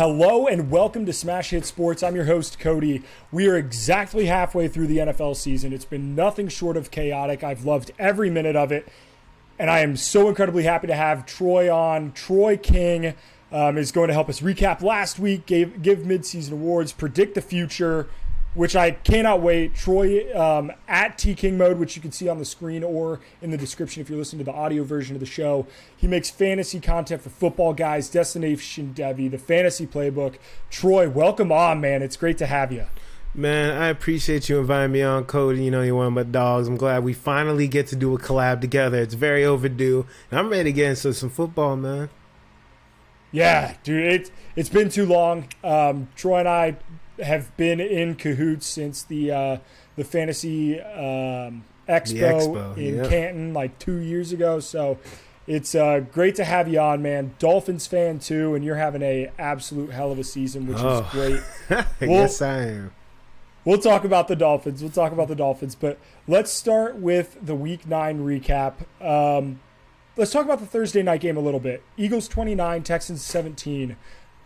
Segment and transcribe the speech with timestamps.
[0.00, 2.02] Hello and welcome to Smash Hit Sports.
[2.02, 3.02] I'm your host, Cody.
[3.30, 5.74] We are exactly halfway through the NFL season.
[5.74, 7.44] It's been nothing short of chaotic.
[7.44, 8.88] I've loved every minute of it.
[9.58, 12.12] And I am so incredibly happy to have Troy on.
[12.12, 13.12] Troy King
[13.52, 17.42] um, is going to help us recap last week, gave, give midseason awards, predict the
[17.42, 18.08] future,
[18.54, 19.74] which I cannot wait.
[19.74, 23.50] Troy um, at T King Mode, which you can see on the screen or in
[23.50, 25.66] the description if you're listening to the audio version of the show.
[25.96, 30.36] He makes fantasy content for football guys, Destination Devy, the fantasy playbook.
[30.70, 32.02] Troy, welcome on, man.
[32.02, 32.86] It's great to have you.
[33.32, 35.62] Man, I appreciate you inviting me on, Cody.
[35.62, 36.66] You know, you're one of my dogs.
[36.66, 38.98] I'm glad we finally get to do a collab together.
[38.98, 40.04] It's very overdue.
[40.32, 42.10] And I'm ready to get into some football, man.
[43.30, 45.46] Yeah, dude, it, it's been too long.
[45.62, 46.76] Um, Troy and I
[47.22, 49.56] have been in cahoots since the uh,
[49.96, 53.08] the fantasy um, expo, expo, in yep.
[53.08, 54.60] Canton like two years ago.
[54.60, 54.98] So
[55.46, 57.34] it's uh, great to have you on, man.
[57.38, 61.00] Dolphins fan too, and you're having a absolute hell of a season, which Oh.
[61.00, 61.40] is great.
[62.00, 62.92] Well- guess I am.
[63.62, 64.80] We'll talk about the Dolphins.
[64.80, 68.72] We'll talk about the Dolphins, but let's start with the Week Nine recap.
[69.04, 69.60] Um,
[70.16, 71.82] let's talk about the Thursday night game a little bit.
[71.98, 73.96] Eagles 29, Texans 17.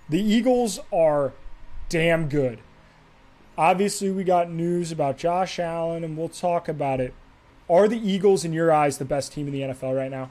[0.08, 1.32] The Eagles are
[1.88, 2.60] damn good.
[3.56, 7.14] Obviously, we got news about Josh Allen, and we'll talk about it.
[7.68, 10.30] Are the Eagles, in your eyes, the best team in the NFL right now?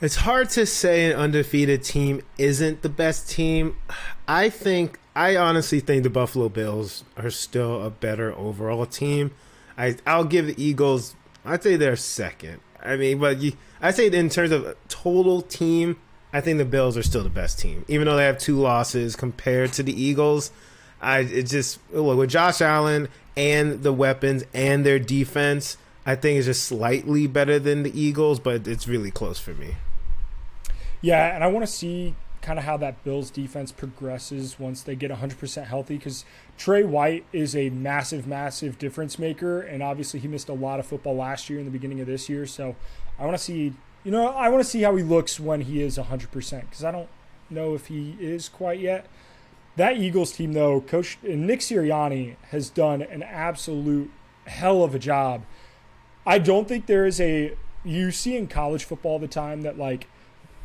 [0.00, 3.76] It's hard to say an undefeated team isn't the best team.
[4.28, 9.32] I think, I honestly think the Buffalo Bills are still a better overall team.
[9.76, 12.60] I, I'll give the Eagles, I'd say they're second.
[12.80, 15.96] I mean, but you, I say in terms of total team,
[16.32, 19.16] I think the Bills are still the best team, even though they have two losses
[19.16, 20.50] compared to the Eagles.
[21.00, 25.76] I it just look with Josh Allen and the weapons and their defense.
[26.04, 29.76] I think it's just slightly better than the Eagles, but it's really close for me.
[31.00, 34.96] Yeah, and I want to see kind of how that Bills defense progresses once they
[34.96, 36.24] get 100% healthy because
[36.56, 39.60] Tre White is a massive, massive difference maker.
[39.60, 42.28] And obviously, he missed a lot of football last year in the beginning of this
[42.28, 42.46] year.
[42.46, 42.74] So
[43.18, 43.74] I want to see,
[44.04, 46.90] you know, I want to see how he looks when he is 100% because I
[46.90, 47.08] don't
[47.50, 49.06] know if he is quite yet.
[49.76, 54.10] That Eagles team, though, Coach Nick Sirianni has done an absolute
[54.46, 55.44] hell of a job.
[56.26, 59.78] I don't think there is a, you see in college football all the time that
[59.78, 60.08] like,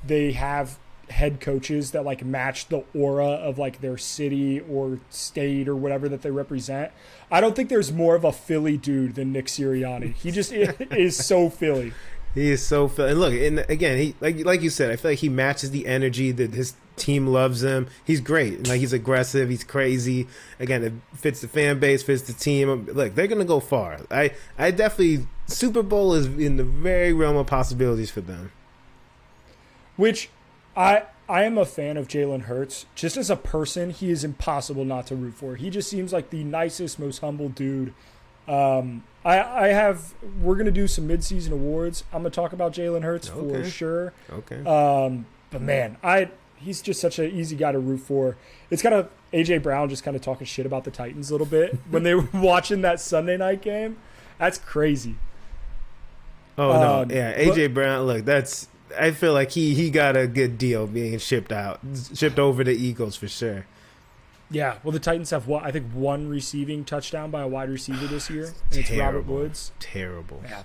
[0.06, 0.80] they have
[1.10, 6.10] head coaches that like match the aura of like their city or state or whatever
[6.10, 6.92] that they represent.
[7.30, 10.14] I don't think there's more of a Philly dude than Nick Sirianni.
[10.14, 11.94] He just is so Philly.
[12.34, 13.10] He is so fun.
[13.10, 15.86] And look, and again, he like like you said, I feel like he matches the
[15.86, 17.88] energy that his team loves him.
[18.04, 18.68] He's great.
[18.68, 19.50] Like he's aggressive.
[19.50, 20.28] He's crazy.
[20.60, 22.86] Again, it fits the fan base, fits the team.
[22.86, 24.00] Look, they're gonna go far.
[24.10, 28.52] I I definitely Super Bowl is in the very realm of possibilities for them.
[29.96, 30.30] Which
[30.76, 32.86] I I am a fan of Jalen Hurts.
[32.96, 35.56] Just as a person, he is impossible not to root for.
[35.56, 37.94] He just seems like the nicest, most humble dude.
[38.48, 42.04] Um, I I have we're gonna do some midseason awards.
[42.12, 44.14] I'm gonna talk about Jalen Hurts for sure.
[44.30, 44.64] Okay.
[44.66, 48.38] Um, but man, I he's just such an easy guy to root for.
[48.70, 51.48] It's kind of AJ Brown just kind of talking shit about the Titans a little
[51.48, 53.98] bit when they were watching that Sunday night game.
[54.40, 55.16] That's crazy.
[56.58, 57.32] oh no, um, yeah.
[57.32, 58.06] but- AJ Brown.
[58.06, 58.68] Look, that's.
[59.00, 61.80] I feel like he he got a good deal being shipped out,
[62.14, 63.66] shipped over to Eagles for sure.
[64.54, 68.06] Yeah, well, the Titans have what I think one receiving touchdown by a wide receiver
[68.06, 69.72] this year, and it's Robert Woods.
[69.80, 70.42] Terrible.
[70.44, 70.64] Yeah,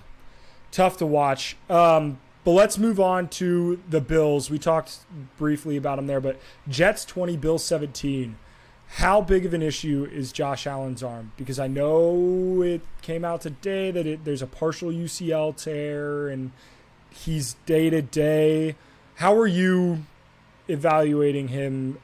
[0.71, 1.57] tough to watch.
[1.69, 4.51] Um, but let's move on to the Bills.
[4.51, 4.99] We talked
[5.37, 8.37] briefly about them there, but Jets twenty, Bills seventeen.
[8.93, 11.31] How big of an issue is Josh Allen's arm?
[11.37, 16.51] Because I know it came out today that it, there's a partial UCL tear and
[17.11, 18.75] he's day to day.
[19.15, 20.05] How are you
[20.69, 21.97] evaluating him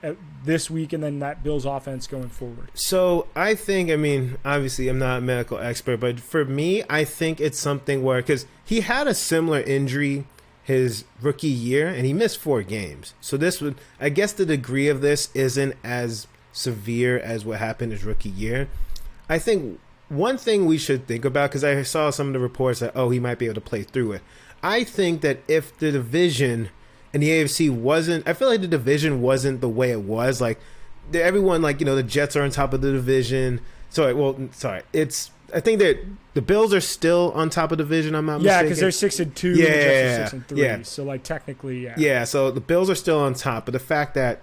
[0.43, 2.69] this week and then that Bills offense going forward?
[2.73, 7.03] So I think, I mean, obviously I'm not a medical expert, but for me, I
[7.03, 10.25] think it's something where because he had a similar injury
[10.65, 13.13] his rookie year and he missed four games.
[13.21, 17.91] So this would, I guess, the degree of this isn't as severe as what happened
[17.91, 18.67] his rookie year.
[19.29, 19.79] I think
[20.09, 23.09] one thing we should think about because I saw some of the reports that oh
[23.09, 24.21] he might be able to play through it.
[24.63, 26.69] I think that if the division
[27.15, 30.39] and the AFC wasn't, I feel like the division wasn't the way it was.
[30.41, 30.59] Like
[31.13, 33.61] everyone, like you know, the Jets are on top of the division.
[33.89, 35.31] Sorry, well, sorry, it's.
[35.53, 35.97] I think that
[36.33, 38.15] the Bills are still on top of the division.
[38.15, 40.47] I'm not Yeah, because they're six and two, and the Jets are Yeah, six and
[40.47, 40.61] three.
[40.61, 40.81] yeah.
[40.81, 41.93] So like technically, yeah.
[41.97, 44.41] Yeah, so the Bills are still on top, but the fact that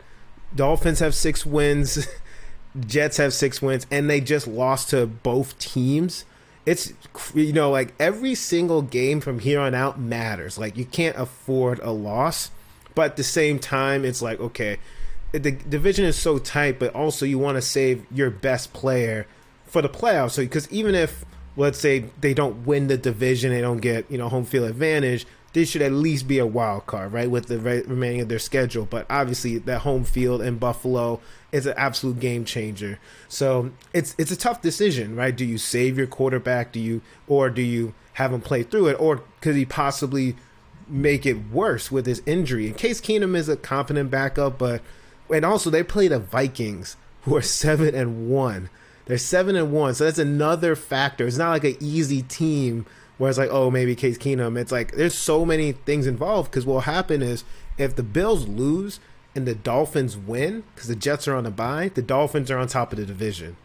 [0.55, 2.07] Dolphins have six wins,
[2.87, 6.25] Jets have six wins, and they just lost to both teams.
[6.65, 6.93] It's
[7.35, 10.57] you know like every single game from here on out matters.
[10.57, 12.53] Like you can't afford a loss,
[12.95, 14.79] but at the same time, it's like okay,
[15.33, 19.27] the division is so tight, but also you want to save your best player
[19.67, 20.33] for the playoffs.
[20.33, 21.25] So because even if
[21.57, 25.27] let's say they don't win the division, they don't get you know home field advantage.
[25.55, 28.39] This should at least be a wild card, right, with the re- remaining of their
[28.39, 28.87] schedule.
[28.87, 32.99] But obviously, that home field in Buffalo is an absolute game changer.
[33.29, 35.37] So it's it's a tough decision, right?
[35.37, 36.73] Do you save your quarterback?
[36.73, 40.37] Do you or do you have him play through it, or could he possibly
[40.93, 42.69] make it worse with his injury?
[42.69, 44.83] In Case Keenum is a competent backup, but
[45.33, 48.69] and also they play the Vikings, who are seven and one.
[49.07, 51.27] They're seven and one, so that's another factor.
[51.27, 52.87] It's not like an easy team
[53.19, 54.59] where it's like, oh, maybe Case Keenum.
[54.59, 57.45] It's like there's so many things involved because what will happen is
[57.79, 59.01] if the Bills lose
[59.35, 62.69] and the Dolphins win because the Jets are on the bye, the Dolphins are on
[62.69, 63.57] top of the division.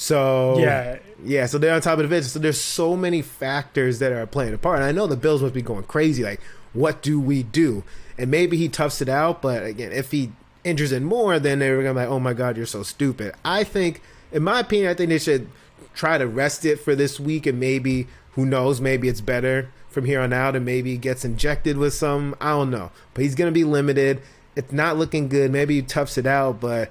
[0.00, 0.98] So Yeah.
[1.22, 2.30] yeah, so they're on top of the division.
[2.30, 4.76] So there's so many factors that are playing a part.
[4.76, 6.22] And I know the Bills must be going crazy.
[6.22, 6.40] Like,
[6.72, 7.84] what do we do?
[8.16, 10.32] And maybe he toughs it out, but again, if he
[10.64, 13.34] injures it more, then they're gonna be like, oh my god, you're so stupid.
[13.44, 14.00] I think,
[14.32, 15.48] in my opinion, I think they should
[15.94, 20.06] try to rest it for this week, and maybe who knows, maybe it's better from
[20.06, 22.34] here on out, and maybe he gets injected with some.
[22.40, 24.22] I don't know, but he's gonna be limited.
[24.56, 25.50] It's not looking good.
[25.50, 26.90] Maybe he toughs it out, but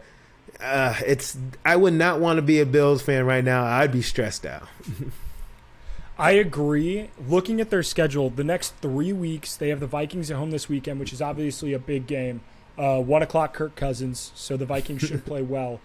[0.62, 1.38] uh, it's.
[1.64, 3.64] I would not want to be a Bills fan right now.
[3.64, 4.68] I'd be stressed out.
[6.20, 7.10] I agree.
[7.28, 10.68] Looking at their schedule, the next three weeks, they have the Vikings at home this
[10.68, 12.42] weekend, which is obviously a big game.
[12.78, 15.80] Uh, one o'clock, Kirk Cousins, so the Vikings should play well.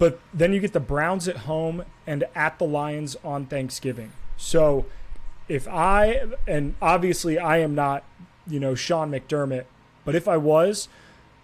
[0.00, 4.10] But then you get the Browns at home and at the Lions on Thanksgiving.
[4.36, 4.86] So
[5.48, 8.02] if I, and obviously I am not,
[8.48, 9.64] you know, Sean McDermott,
[10.04, 10.88] but if I was,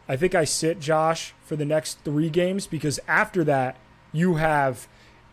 [0.09, 3.77] I think I sit Josh for the next three games because after that,
[4.13, 4.87] you have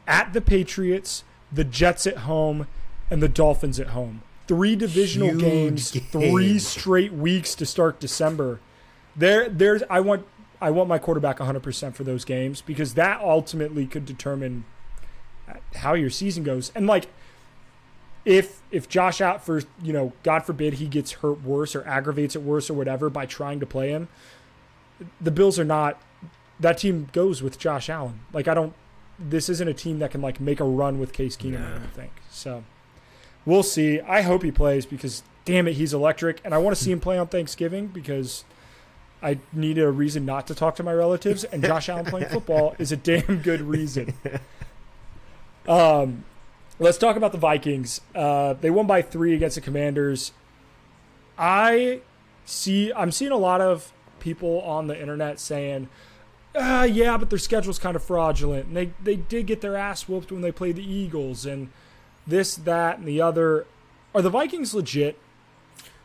[0.07, 2.67] at the Patriots, the Jets at home,
[3.09, 4.23] and the Dolphins at home.
[4.47, 6.03] Three divisional Huge games, game.
[6.11, 8.59] three straight weeks to start December.
[9.15, 9.83] There, there's.
[9.89, 10.25] I want,
[10.59, 14.65] I want my quarterback 100% for those games because that ultimately could determine
[15.75, 16.71] how your season goes.
[16.75, 17.07] And like,
[18.25, 22.35] if if Josh out for you know, God forbid he gets hurt worse or aggravates
[22.35, 24.07] it worse or whatever by trying to play him,
[25.21, 26.01] the Bills are not.
[26.59, 28.21] That team goes with Josh Allen.
[28.31, 28.73] Like I don't.
[29.19, 31.65] This isn't a team that can like make a run with Case Keenum.
[31.65, 32.63] I don't think so.
[33.45, 33.99] We'll see.
[34.01, 36.99] I hope he plays because damn it, he's electric, and I want to see him
[36.99, 38.45] play on Thanksgiving because
[39.21, 42.75] I need a reason not to talk to my relatives, and Josh Allen playing football
[42.79, 44.13] is a damn good reason.
[45.67, 46.25] Um,
[46.79, 48.01] let's talk about the Vikings.
[48.13, 50.33] Uh, they won by three against the Commanders.
[51.37, 52.01] I
[52.45, 52.91] see.
[52.93, 53.91] I'm seeing a lot of
[54.23, 55.89] people on the internet saying,
[56.55, 60.07] uh, "Yeah, but their schedule's kind of fraudulent, and they they did get their ass
[60.07, 61.69] whooped when they played the Eagles, and
[62.25, 63.65] this, that, and the other."
[64.15, 65.17] Are the Vikings legit?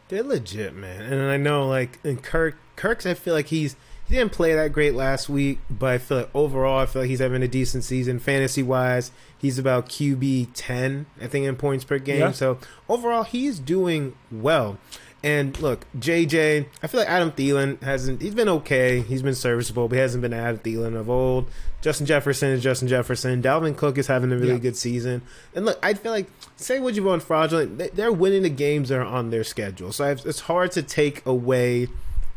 [0.09, 1.03] They're legit, man.
[1.03, 3.77] And I know, like, in Kirk, Kirk's, I feel like he's
[4.09, 7.11] he didn't play that great last week, but I feel like overall, I feel like
[7.11, 9.13] he's having a decent season fantasy wise.
[9.37, 12.21] He's about QB ten, I think, in points per game.
[12.21, 12.33] Yeah.
[12.33, 14.79] So overall, he's doing well.
[15.25, 18.23] And look, JJ, I feel like Adam Thielen hasn't.
[18.23, 19.01] He's been okay.
[19.01, 21.51] He's been serviceable, but he hasn't been Adam Thielen of old.
[21.81, 23.43] Justin Jefferson is Justin Jefferson.
[23.43, 24.59] Dalvin Cook is having a really Yeah.
[24.59, 25.23] good season.
[25.57, 26.27] And look, I feel like
[26.57, 29.91] say what you want fraudulent, they- they're winning the games that are on their schedule.
[29.93, 31.89] So I've, it's hard to take away.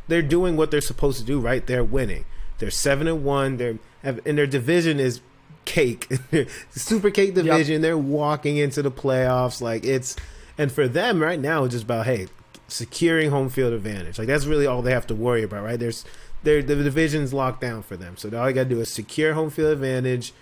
[0.08, 1.66] They're doing what they're supposed to do, right?
[1.66, 2.26] They're winning.
[2.58, 3.58] They're seven and one.
[3.58, 5.22] They're and their division is
[5.66, 6.08] cake,
[6.72, 7.84] super cake division.
[7.84, 10.16] They're walking into the playoffs like it's.
[10.58, 12.28] And for them right now, it's just about hey,
[12.72, 14.18] securing home field advantage.
[14.18, 15.80] Like that's really all they have to worry about, right?
[15.80, 16.06] There's
[16.44, 18.18] their the division's locked down for them.
[18.18, 20.34] So all you got to do is secure home field advantage.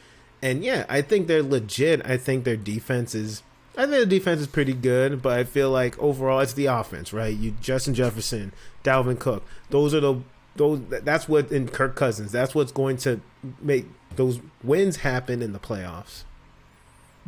[0.42, 2.06] And yeah, I think they're legit.
[2.06, 3.44] I think their defense is.
[3.78, 7.14] I think the defense is pretty good, but I feel like overall it's the offense,
[7.14, 7.36] right?
[7.36, 9.44] You Justin Jefferson, Dalvin Cook.
[9.70, 10.22] Those are the
[10.56, 10.82] those.
[10.88, 12.32] That's what in Kirk Cousins.
[12.32, 13.22] That's what's going to
[13.62, 16.24] make those wins happen in the playoffs.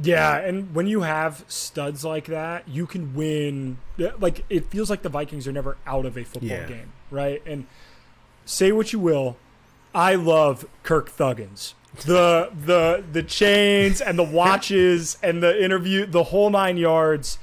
[0.02, 3.78] Yeah, and when you have studs like that, you can win.
[4.20, 6.68] Like it feels like the Vikings are never out of a football Yeah.
[6.68, 7.42] game, right?
[7.46, 7.68] And
[8.46, 9.38] say what you will,
[9.94, 11.74] I love Kirk Thuggins.
[12.06, 17.38] The the the chains and the watches and the interview, the whole nine yards.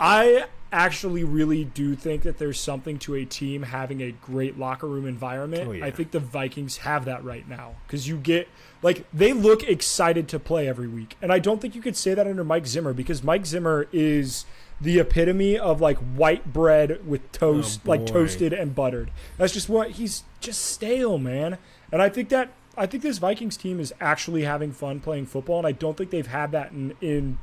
[0.00, 4.86] I actually really do think that there's something to a team having a great locker
[4.86, 5.66] room environment.
[5.66, 5.86] Oh, yeah.
[5.86, 8.46] I think the Vikings have that right now because you get
[8.82, 12.12] like they look excited to play every week, and I don't think you could say
[12.12, 14.44] that under Mike Zimmer because Mike Zimmer is
[14.78, 19.10] the epitome of like white bread with toast, Oh, like toasted and buttered.
[19.38, 21.56] That's just what he's just stale, man.
[21.90, 25.56] And I think that I think this Vikings team is actually having fun playing football,
[25.56, 27.38] and I don't think they've had that in in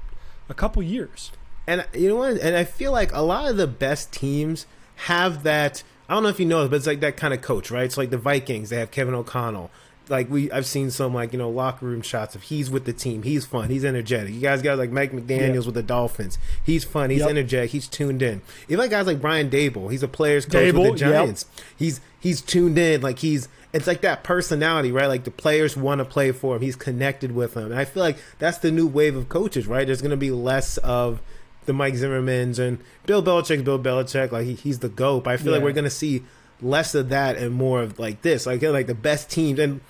[0.49, 1.31] a couple years.
[1.67, 2.37] And you know what?
[2.37, 4.65] And I feel like a lot of the best teams
[4.95, 5.83] have that.
[6.09, 7.85] I don't know if you know, but it's like that kind of coach, right?
[7.85, 8.69] It's like the Vikings.
[8.69, 9.71] They have Kevin O'Connell.
[10.09, 12.91] Like we, I've seen some like you know locker room shots of he's with the
[12.91, 13.23] team.
[13.23, 13.69] He's fun.
[13.69, 14.33] He's energetic.
[14.33, 15.65] You guys got like Mike McDaniel's Yep.
[15.67, 16.37] with the Dolphins.
[16.61, 17.09] He's fun.
[17.09, 17.29] He's Yep.
[17.29, 17.69] energetic.
[17.71, 18.41] He's tuned in.
[18.67, 19.89] Even like guys like Brian Daboll.
[19.89, 21.13] He's a players coach Daboll, with the yep.
[21.23, 21.45] Giants.
[21.77, 22.99] He's he's tuned in.
[22.99, 25.07] Like he's it's like that personality, right?
[25.07, 26.61] Like the players want to play for him.
[26.61, 29.87] He's connected with them, and I feel like that's the new wave of coaches, right?
[29.87, 31.21] There's going to be less of
[31.65, 34.31] the Mike Zimmermans and Bill Belichick's Bill Belichick.
[34.31, 35.25] Like he, he's the goat.
[35.25, 36.23] But I feel like we're going to see
[36.61, 39.81] less of that and more of like this, like like the best teams and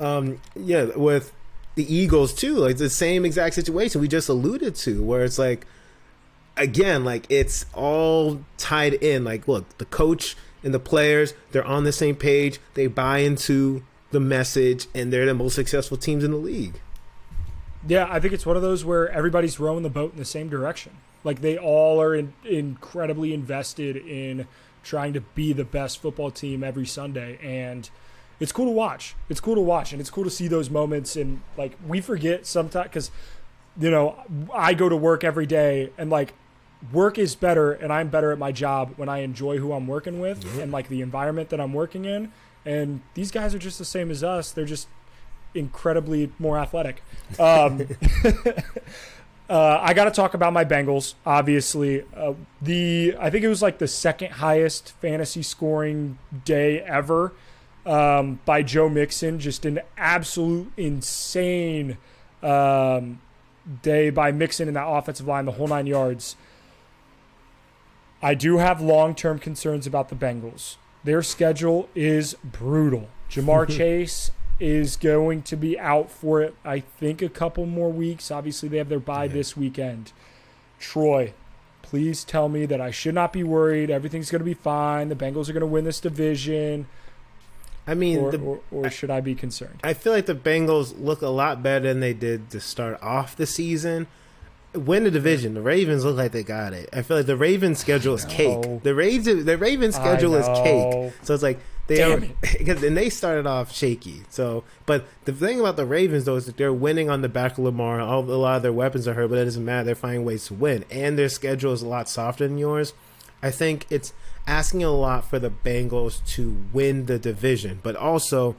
[0.00, 1.32] um yeah with
[1.74, 2.56] the Eagles too.
[2.56, 5.66] Like the same exact situation we just alluded to, where it's like
[6.56, 9.24] again, like it's all tied in.
[9.24, 12.58] Like, look, the coach and the players, they're on the same page.
[12.74, 16.80] They buy into the message, and they're the most successful teams in the league.
[17.86, 20.48] Yeah, I think it's one of those where everybody's rowing the boat in the same
[20.48, 20.96] direction.
[21.24, 24.46] Like they all are in, incredibly invested in
[24.82, 27.88] trying to be the best football team every Sunday, and
[28.38, 29.16] it's cool to watch.
[29.28, 31.16] It's cool to watch, and it's cool to see those moments.
[31.16, 33.10] And like we forget sometimes because
[33.80, 34.16] you know
[34.52, 36.34] I go to work every day, and like
[36.92, 40.20] work is better, and I'm better at my job when I enjoy who I'm working
[40.20, 42.32] with and like the environment that I'm working in.
[42.66, 44.50] And these guys are just the same as us.
[44.50, 44.88] They're just
[45.54, 47.02] incredibly more athletic.
[47.38, 47.82] Um,
[49.48, 51.14] uh, I got to talk about my Bengals.
[51.26, 57.32] Obviously, uh, the I think it was like the second highest fantasy scoring day ever
[57.84, 59.38] um, by Joe Mixon.
[59.38, 61.98] Just an absolute insane
[62.42, 63.20] um,
[63.82, 66.36] day by Mixon in that offensive line, the whole nine yards.
[68.22, 70.76] I do have long term concerns about the Bengals.
[71.04, 73.08] Their schedule is brutal.
[73.28, 74.30] Ja'Marr Chase
[74.64, 78.30] is going to be out for it, I think, a couple more weeks.
[78.30, 80.12] Obviously, they have their bye this weekend.
[80.80, 81.34] Troy,
[81.82, 83.90] please tell me that I should not be worried.
[83.90, 85.10] Everything's going to be fine.
[85.10, 86.86] The Bengals are going to win this division.
[87.86, 89.80] I mean, Or, the, or, or should I be concerned?
[89.84, 93.36] I feel like the Bengals look a lot better than they did to start off
[93.36, 94.06] the season.
[94.72, 95.52] Win the division.
[95.52, 96.88] The Ravens look like they got it.
[96.90, 98.82] I feel like the Ravens schedule is cake.
[98.82, 101.12] The Ravens, the Ravens schedule is cake.
[101.22, 104.22] So it's like they Damn are because and they started off shaky.
[104.30, 107.52] So, but the thing about the Ravens though is that they're winning on the back
[107.52, 108.00] of Lamar.
[108.00, 109.84] All, a lot of their weapons are hurt, but it doesn't matter.
[109.84, 112.94] They're finding ways to win, and their schedule is a lot softer than yours.
[113.42, 114.14] I think it's
[114.46, 118.56] asking a lot for the Bengals to win the division, but also,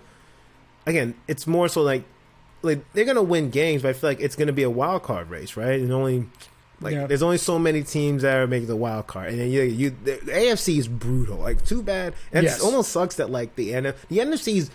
[0.86, 2.04] again, it's more so like
[2.62, 5.30] like they're gonna win games, but I feel like it's gonna be a wild card
[5.30, 5.80] race, right?
[5.80, 6.28] And only
[6.82, 7.08] like Yeah.
[7.08, 9.96] there's only so many teams that are making the wild card, and then you, you
[10.04, 11.38] the, AFC is brutal.
[11.38, 12.58] Like too bad, and Yes.
[12.60, 14.70] it almost sucks that like the N the NFC's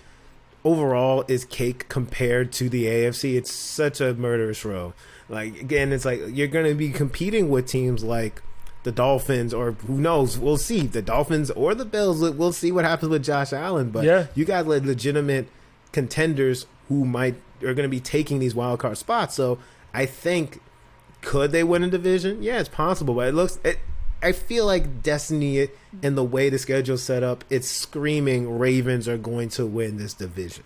[0.64, 3.36] overall is cake compared to the AFC.
[3.36, 4.92] It's such a murderous row.
[5.28, 8.42] Like again, it's like you're gonna be competing with teams like
[8.82, 10.38] the Dolphins, or who knows?
[10.38, 12.20] We'll see the Dolphins or the Bills.
[12.20, 13.90] We'll see what happens with Josh Allen.
[13.90, 14.26] But Yeah.
[14.34, 15.48] you got like legitimate
[15.92, 19.34] contenders who might are going to be taking these wild card spots.
[19.34, 19.58] So
[19.92, 20.60] I think
[21.22, 22.42] could they win a division?
[22.42, 23.58] Yeah, it's possible, but it looks.
[23.64, 23.78] It,
[24.22, 25.68] I feel like destiny
[26.02, 30.12] and the way the schedule's set up, it's screaming Ravens are going to win this
[30.12, 30.64] division.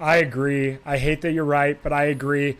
[0.00, 0.78] I agree.
[0.84, 2.56] I hate that you're right, but I agree.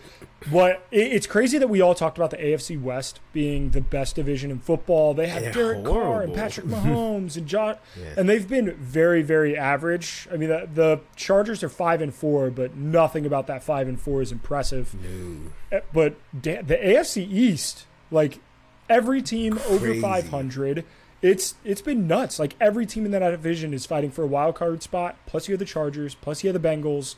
[0.50, 4.16] What it- it's crazy that we all talked about the AFC West being the best
[4.16, 5.14] division in football.
[5.14, 6.35] They have They're Derek Carr and.
[6.35, 8.14] Patrick Mahomes and John, Yeah.
[8.16, 10.26] and they've been very, very average.
[10.33, 14.00] I mean, the, the Chargers are five and four, but nothing about that five and
[14.00, 14.95] four is impressive.
[15.00, 15.78] No.
[15.78, 18.38] Uh, But the AFC East, like
[18.88, 20.85] every team over 500,
[21.23, 22.39] it's it's been nuts.
[22.39, 25.17] Like every team in that division is fighting for a wild card spot.
[25.27, 26.15] Plus you have the Chargers.
[26.15, 27.17] Plus you have the Bengals.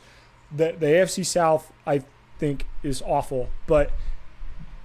[0.55, 2.03] The the AFC South, I
[2.39, 3.49] think, is awful.
[3.67, 3.91] But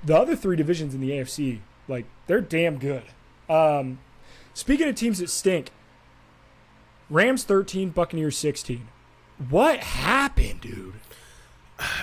[0.05, 3.05] the other three divisions in the AFC, like they're damn good.
[3.49, 3.99] Um,
[4.55, 5.71] speaking of teams that stink,
[7.09, 8.89] Rams 13, Buccaneers 16.
[9.49, 10.95] What happened, dude?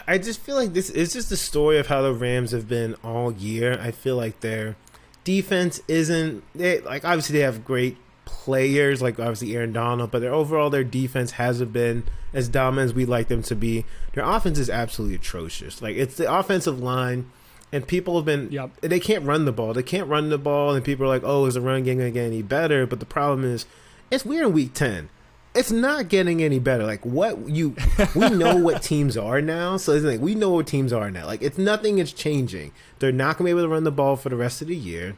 [0.08, 2.96] I just feel like this is just the story of how the Rams have been
[3.04, 3.80] all year.
[3.82, 4.76] I feel like their
[5.24, 10.34] defense isn't they, like obviously they have great players like obviously Aaron Donald, but their
[10.34, 12.04] overall their defense hasn't been
[12.34, 13.86] as dominant as we'd like them to be.
[14.14, 15.82] Their offense is absolutely atrocious.
[15.82, 17.30] Like it's the offensive line
[17.72, 18.82] and people have been Yep.
[18.82, 19.74] they can't run the ball.
[19.74, 22.14] They can't run the ball and people are like, "Oh, is the run game going
[22.14, 23.66] to get any better?" But the problem is
[24.12, 25.10] it's we're in week 10
[25.56, 26.84] it's not getting any better.
[26.84, 27.76] Like what you,
[28.16, 29.78] we know what teams are now.
[29.78, 31.26] So it's like we know what teams are now.
[31.26, 32.72] Like it's nothing is changing.
[33.00, 35.16] They're not gonna be able to run the ball for the rest of the year,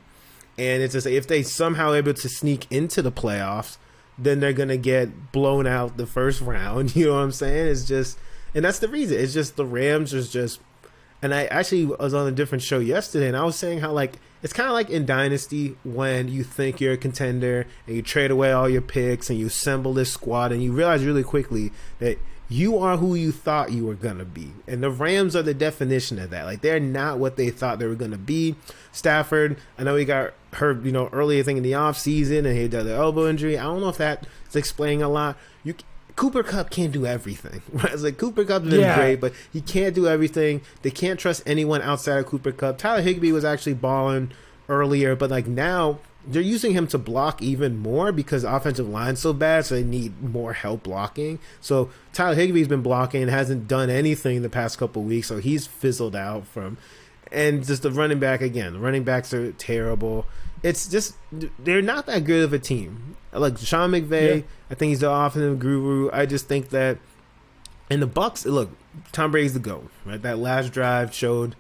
[0.58, 3.78] and it's just if they somehow able to sneak into the playoffs,
[4.18, 6.96] then they're gonna get blown out the first round.
[6.96, 7.68] You know what I'm saying?
[7.68, 8.18] It's just,
[8.54, 9.18] and that's the reason.
[9.18, 10.60] It's just the Rams is just.
[11.22, 14.20] And I actually was on a different show yesterday, and I was saying how like
[14.46, 18.30] it's kind of like in Dynasty when you think you're a contender and you trade
[18.30, 22.20] away all your picks and you assemble this squad and you realize really quickly that
[22.48, 24.52] you are who you thought you were going to be.
[24.68, 26.46] And the Rams are the definition of that.
[26.46, 28.56] Like they're not what they thought they were going to be.
[28.92, 32.56] Stafford, I know he got hurt, you know, earlier thing in the off season and
[32.56, 33.58] he had the elbow injury.
[33.58, 35.40] I don't know if that's explaining a lot.
[35.64, 35.74] You
[36.16, 37.62] Cooper Kupp can't do everything.
[37.74, 37.94] Right?
[37.94, 38.96] It's like Cooper Kupp's been yeah.
[38.96, 40.62] great, but he can't do everything.
[40.82, 42.78] They can't trust anyone outside of Cooper Kupp.
[42.78, 44.32] Tyler Higbee was actually balling
[44.70, 49.34] earlier, but like now they're using him to block even more because offensive line's so
[49.34, 51.40] bad, so they need more help blocking.
[51.62, 55.68] So Tyler Higbee's been blocking, and hasn't done anything the past couple weeks, so he's
[55.68, 56.78] fizzled out from.
[57.32, 60.26] And just the running back again, the running backs are terrible.
[60.66, 61.16] It's just
[61.60, 63.18] they're not that good of a team.
[63.32, 64.44] Like Sean McVay, yeah.
[64.72, 66.10] I think he's the offensive guru.
[66.12, 66.98] I just think that
[67.90, 68.72] in the Bucs, look,
[69.12, 69.90] Tom Brady's the go.
[70.06, 71.56] Right, that last drive showed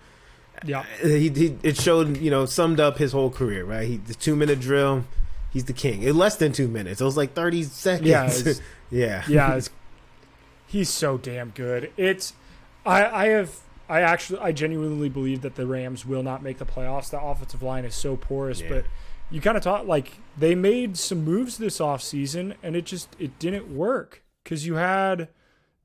[0.63, 3.63] yeah, he, he it showed you know summed up his whole career.
[3.63, 5.05] Right, he the two minute drill.
[5.51, 6.01] He's the king.
[6.01, 8.07] In less than two minutes, it was like thirty seconds.
[8.09, 8.53] Yeah,
[8.91, 9.61] yeah, yeah.
[10.65, 11.91] he's so damn good.
[11.95, 12.33] It's
[12.85, 16.65] I I have I actually I genuinely believe that the Rams will not make the
[16.65, 17.09] playoffs.
[17.09, 18.69] The offensive line is so porous, yeah.
[18.69, 18.85] but
[19.29, 23.37] you kind of thought like they made some moves this offseason and it just it
[23.39, 25.29] didn't work cuz you had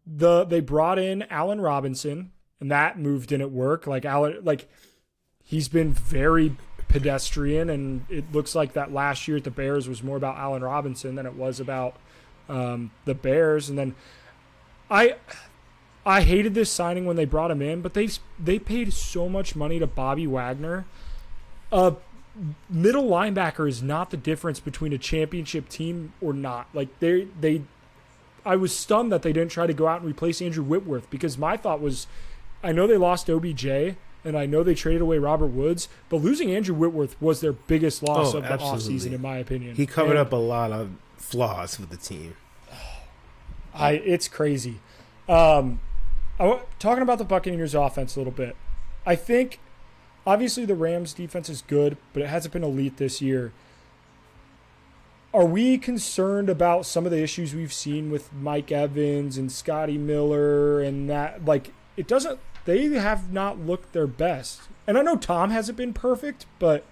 [0.07, 3.87] the they brought in Allen Robinson and that move didn't work.
[3.87, 4.69] Like Allen, like
[5.43, 6.57] he's been very
[6.89, 10.63] pedestrian, and it looks like that last year at the Bears was more about Allen
[10.63, 11.97] Robinson than it was about
[12.49, 13.69] um, the Bears.
[13.69, 13.95] And then
[14.91, 15.17] I.
[16.05, 19.55] I hated this signing when they brought him in, but they they paid so much
[19.55, 20.87] money to Bobby Wagner.
[21.73, 21.95] A
[22.69, 26.69] middle linebacker is not the difference between a championship team or not.
[26.73, 27.63] Like they they
[28.45, 31.37] I was stunned that they didn't try to go out and replace Andrew Whitworth because
[31.37, 32.07] my thought was
[32.63, 33.67] I know they lost OBJ
[34.25, 38.03] and I know they traded away Robert Woods, but losing Andrew Whitworth was their biggest
[38.03, 38.95] loss oh, of the absolutely.
[38.95, 39.77] offseason, in my opinion.
[39.77, 42.37] He covered and, up a lot of flaws with the team.
[43.73, 44.81] I it's crazy.
[45.29, 45.81] Um,
[46.41, 48.57] I, talking about the Buccaneers offense a little bit.
[49.05, 49.61] I think
[50.27, 53.53] obviously the Rams defense is good, but it hasn't been elite this year.
[55.33, 59.97] Are we concerned about some of the issues we've seen with Mike Evans and Scotty
[59.97, 64.63] Miller and that like it doesn't they have not looked their best.
[64.87, 66.85] And I know Tom hasn't been perfect, but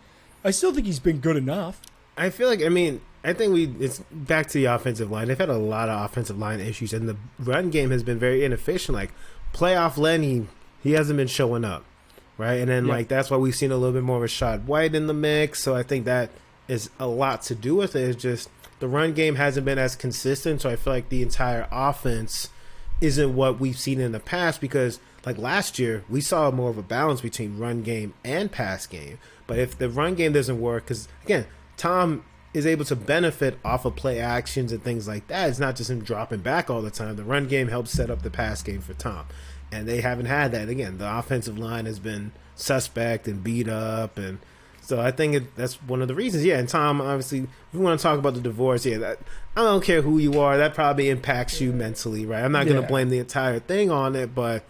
[0.44, 1.80] I still think he's been good enough.
[2.16, 5.28] I feel like I mean I think we it's back to the offensive line.
[5.28, 8.44] They've had a lot of offensive line issues, and the run game has been very
[8.44, 8.94] inefficient.
[8.94, 9.12] Like
[9.52, 10.46] playoff Lenny,
[10.82, 11.84] he hasn't been showing up,
[12.36, 12.54] right?
[12.60, 12.92] And then yep.
[12.92, 15.62] like that's why we've seen a little bit more of Rachaad White in the mix.
[15.62, 16.30] So I think that
[16.66, 18.08] is a lot to do with it.
[18.08, 20.60] It's just the run game hasn't been as consistent.
[20.60, 22.50] So I feel like the entire offense
[23.00, 26.78] isn't what we've seen in the past because like last year we saw more of
[26.78, 30.84] a balance between run game and pass game but if the run game doesn't work
[30.84, 32.24] because again tom
[32.58, 35.90] is able to benefit off of play actions and things like that it's not just
[35.90, 38.80] him dropping back all the time the run game helps set up the pass game
[38.80, 39.24] for tom
[39.72, 44.18] and they haven't had that again the offensive line has been suspect and beat up
[44.18, 44.38] and
[44.88, 46.46] so I think it, that's one of the reasons.
[46.46, 48.86] Yeah, and Tom, obviously, we want to talk about the divorce.
[48.86, 49.18] Yeah, that,
[49.54, 50.56] I don't care who you are.
[50.56, 52.42] That probably impacts you mentally, right?
[52.42, 54.64] I'm not going to blame the entire thing on it, but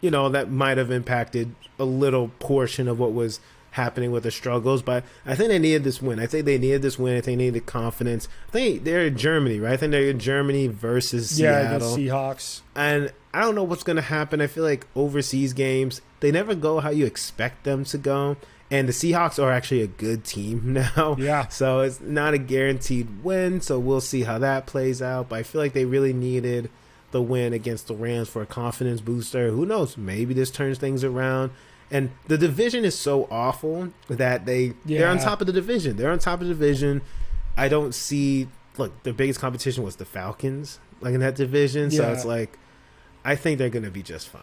[0.00, 3.40] you know that might have impacted a little portion of what was
[3.76, 4.82] happening with the struggles.
[4.82, 6.18] But I think they needed this win.
[6.18, 7.16] I think they needed this win.
[7.16, 8.28] I think they needed confidence.
[8.48, 9.74] I think they're in Germany, right?
[9.74, 11.96] I think they're in Germany versus yeah, Seattle.
[11.96, 12.62] Seahawks.
[12.74, 14.40] And I don't know what's going to happen.
[14.40, 18.36] I feel like overseas games they never go how you expect them to go.
[18.70, 21.16] And the Seahawks are actually a good team now.
[21.18, 21.48] Yeah.
[21.48, 23.60] So it's not a guaranteed win.
[23.60, 25.28] So we'll see how that plays out.
[25.28, 26.70] But I feel like they really needed
[27.12, 29.50] the win against the Rams for a confidence booster.
[29.50, 29.96] Who knows?
[29.96, 31.52] Maybe this turns things around.
[31.90, 35.00] And the division is so awful that they yeah.
[35.00, 35.96] they're on top of the division.
[35.96, 37.02] They're on top of the division.
[37.56, 41.90] I don't see look, the biggest competition was the Falcons, like in that division.
[41.90, 41.98] Yeah.
[41.98, 42.58] So it's like
[43.24, 44.42] I think they're gonna be just fine.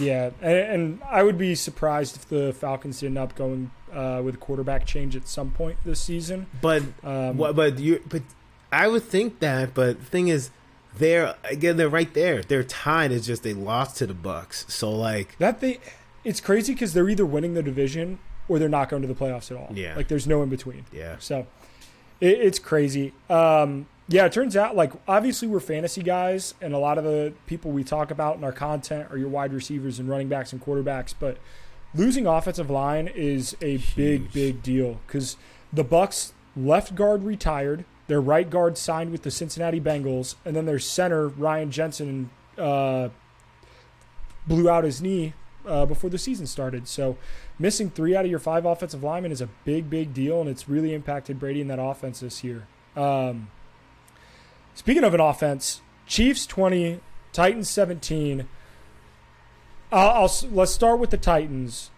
[0.00, 4.38] Yeah, and, I would be surprised if the Falcons end up going uh, with a
[4.38, 6.46] quarterback change at some point this season.
[6.62, 7.54] But um, what?
[7.54, 8.02] But you?
[8.08, 8.22] But
[8.70, 9.74] I would think that.
[9.74, 10.50] But the thing is,
[10.96, 12.42] they're again they're right there.
[12.42, 13.12] They're tied.
[13.12, 14.70] It's just they lost to the Bucs.
[14.70, 15.78] So like that they
[16.24, 19.50] it's crazy because they're either winning the division or they're not going to the playoffs
[19.50, 19.70] at all.
[19.74, 20.84] Yeah, like there's no in between.
[20.92, 21.46] Yeah, so
[22.20, 23.12] it, it's crazy.
[23.28, 27.32] Um, yeah, it turns out like obviously we're fantasy guys, and a lot of the
[27.46, 30.62] people we talk about in our content are your wide receivers and running backs and
[30.62, 31.38] quarterbacks, but
[31.94, 35.36] losing offensive line is a big big deal because
[35.72, 40.66] the Bucs left guard retired their right guard signed with the Cincinnati Bengals, and then
[40.66, 43.08] their center Ryan Jensen uh,
[44.46, 45.32] blew out his knee
[45.66, 46.88] uh, before the season started.
[46.88, 47.16] So
[47.58, 50.68] missing three out of your five offensive linemen is a big, big deal, and it's
[50.68, 52.66] really impacted Brady in that offense this year.
[52.96, 53.50] Um,
[54.74, 57.00] speaking of an offense, Chiefs 20,
[57.32, 58.46] Titans 17.
[59.90, 61.90] I'll, I'll let's start with the Titans.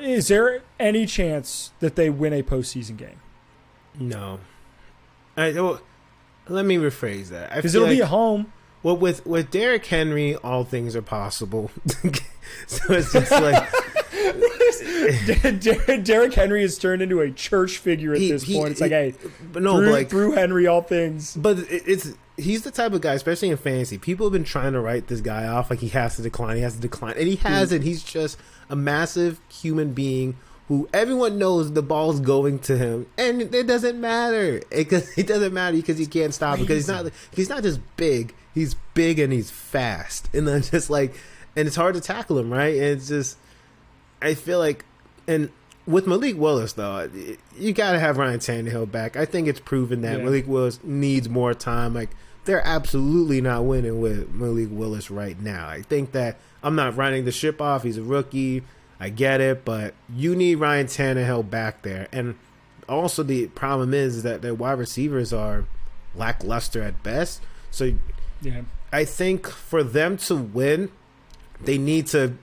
[0.00, 3.20] Is there any chance that they win a postseason game?
[3.98, 4.40] No.
[5.36, 5.80] I, well,
[6.48, 7.54] let me rephrase that.
[7.54, 8.52] Because it'll like, be at home.
[8.82, 11.70] Well, with with Derrick Henry, all things are possible.
[12.66, 13.68] so it's just like
[16.04, 18.70] Derrick Henry has turned into a church figure at He- this he- point.
[18.72, 19.14] It's he- like, hey,
[19.52, 21.36] but no, through, but like through Henry, all things.
[21.36, 23.98] But it's he's the type of guy, especially in fantasy.
[23.98, 26.62] People have been trying to write this guy off like he has to decline, he
[26.62, 27.84] has to decline, and he hasn't.
[27.84, 30.36] He's just a massive human being
[30.68, 35.52] who everyone knows the ball's going to him, and it doesn't matter because it, doesn't
[35.54, 39.32] matter because he can't stop because he's not he's not just big, he's big and
[39.32, 41.14] he's fast, and then just like,
[41.56, 42.74] and it's hard to tackle him, right?
[42.74, 43.38] And it's just,
[44.22, 44.84] I feel like,
[45.26, 45.50] and.
[45.88, 47.08] With Malik Willis, though,
[47.56, 49.16] you got to have Ryan Tannehill back.
[49.16, 50.24] I think it's proven that Yeah.
[50.24, 51.94] Malik Willis needs more time.
[51.94, 52.10] Like
[52.44, 55.68] they're absolutely not winning with Malik Willis right now.
[55.68, 57.84] I think that I'm not running the ship off.
[57.84, 58.64] He's a rookie.
[58.98, 62.08] I get it, but you need Ryan Tannehill back there.
[62.10, 62.34] And
[62.88, 65.66] also the problem is that their wide receivers are
[66.16, 67.42] lackluster at best.
[67.70, 67.92] So
[68.42, 68.62] Yeah.
[68.92, 70.90] I think for them to win,
[71.64, 72.36] they need to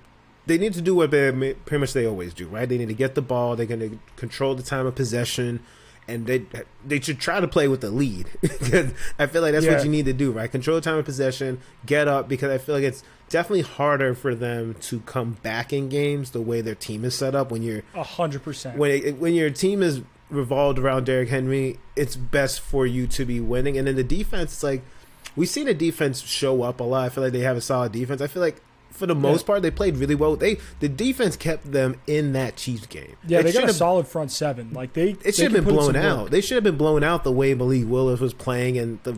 [0.45, 1.31] they need to do what they
[1.65, 2.67] pretty much they always do, right?
[2.67, 3.55] They need to get the ball.
[3.55, 5.61] They're going to control the time of possession,
[6.07, 6.45] and they
[6.85, 8.27] they should try to play with the lead.
[9.19, 9.75] I feel like that's Yeah.
[9.75, 10.51] what you need to do, right?
[10.51, 14.35] Control the time of possession, get up, because I feel like it's definitely harder for
[14.35, 17.81] them to come back in games the way their team is set up when you're
[17.95, 18.77] A hundred percent.
[18.77, 23.23] when it, when your team is revolved around Derrick Henry, it's best for you to
[23.23, 23.77] be winning.
[23.77, 24.81] And then the defense, it's like
[25.37, 27.05] we've seen the defense show up a lot.
[27.05, 28.19] I feel like they have a solid defense.
[28.21, 28.61] I feel like
[28.93, 29.47] for the most Yeah.
[29.47, 30.35] part they played really well.
[30.35, 33.15] They the defense kept them in that Chiefs game.
[33.27, 34.69] Yeah, It they got should a solid front seven.
[34.73, 36.23] Like they, It should have been blown out.
[36.23, 36.31] Work.
[36.31, 39.17] They should have been blown out the way Malik Willis was playing, and the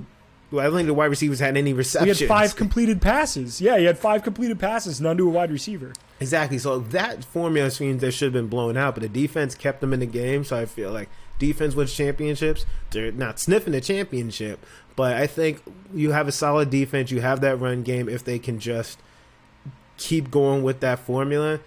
[0.52, 2.20] well, I don't think the wide receivers had any He receptions.
[2.20, 3.60] had five completed passes.
[3.60, 5.92] Yeah, he had five completed passes, none to a wide receiver.
[6.22, 6.60] Exactly.
[6.60, 9.92] So that formula seems they should have been blown out, but the defense kept them
[9.92, 10.44] in the game.
[10.46, 11.10] So I feel like
[11.40, 12.66] defense wins championships.
[12.92, 14.64] They're not sniffing the championship,
[14.96, 15.62] but I think
[15.94, 17.12] you have a solid defense.
[17.12, 18.08] You have that run game.
[18.08, 19.00] If they can just
[19.98, 21.60] keep going with that formula,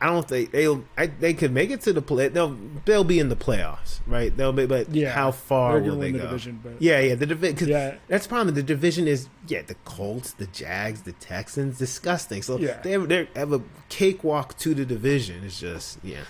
[0.00, 0.84] I don't think they'll.
[0.98, 2.28] I, they could make it to the play.
[2.28, 4.36] They'll they'll be in the playoffs, right?
[4.36, 6.24] They'll be, but Yeah, how far will they the go?
[6.26, 7.68] division, Yeah, yeah, the division.
[7.68, 8.54] Yeah, that's the problem.
[8.54, 12.42] The division is yeah, the Colts, the Jags, the Texans, disgusting.
[12.42, 12.80] So Yeah.
[12.82, 15.42] they have, they have a cakewalk to the division.
[15.44, 16.24] It's just yeah,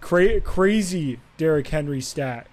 [0.00, 2.46] Cra- crazy Derrick Henry stat.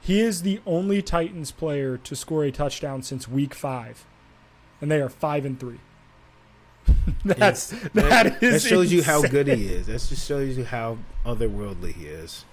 [0.00, 4.04] He is the only Titans player to score a touchdown since week five,
[4.80, 5.78] and they are five and three.
[7.24, 9.86] That's that is that shows you how good he is.
[9.86, 12.44] That just shows you how otherworldly he is.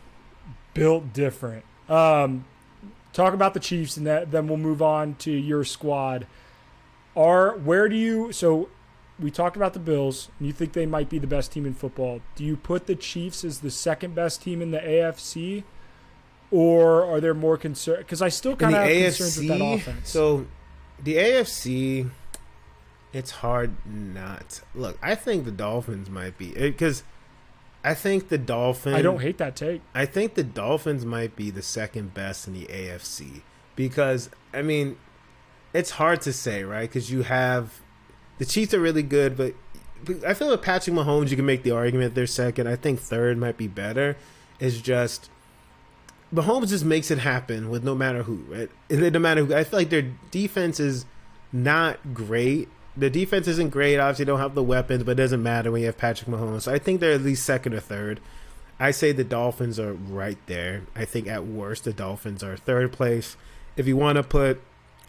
[0.74, 1.66] built different.
[1.88, 2.46] Um,
[3.14, 6.28] talk about the Chiefs, and that, then we'll move on to your squad.
[7.16, 8.32] Are where do you?
[8.32, 8.70] So
[9.20, 11.74] we talked about the Bills, and you think they might be the best team in
[11.74, 12.22] football.
[12.36, 15.64] Do you put the Chiefs as the second best team in the AFC,
[16.52, 17.98] or are there more concern?
[17.98, 20.10] Because I still kind of have concerns with that AFC, offense.
[20.10, 20.48] so
[21.04, 22.10] the AFC,
[23.14, 24.98] it's hard not look.
[25.02, 27.04] I think the Dolphins might be eh, because
[27.84, 28.96] I think the Dolphins.
[28.96, 29.82] I don't hate that take.
[29.96, 33.42] I think the Dolphins might be the second best in the AFC
[33.76, 34.98] because I mean,
[35.74, 36.90] it's hard to say, right?
[36.90, 37.82] Because you have
[38.38, 39.54] the Chiefs are really good, but
[40.26, 42.68] I feel with Patrick Mahomes, you can make the argument they're second.
[42.68, 44.18] I think third might be better.
[44.60, 45.30] It's just
[46.34, 48.70] Mahomes just makes it happen with no matter who, right?
[48.90, 51.06] No matter who, I feel like their defense is
[51.52, 52.70] not great.
[53.00, 53.98] The defense isn't great.
[53.98, 56.64] Obviously, don't have the weapons, but it doesn't matter when you have Patrick Mahomes.
[56.64, 58.20] So I think they're at least second or third.
[58.80, 60.84] I say the Dolphins are right there.
[60.96, 63.36] I think at worst the Dolphins are third place.
[63.76, 64.62] If you want to put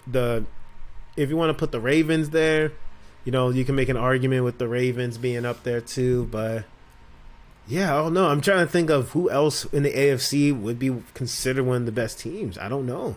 [0.07, 0.44] the
[1.16, 2.72] if you want to put the Ravens there,
[3.24, 6.64] you know, you can make an argument with the Ravens being up there too, but
[7.66, 8.29] yeah, I don't know.
[8.29, 11.87] I'm trying to think of who else in the AFC would be considered one of
[11.87, 12.59] the best teams.
[12.59, 13.16] I don't know.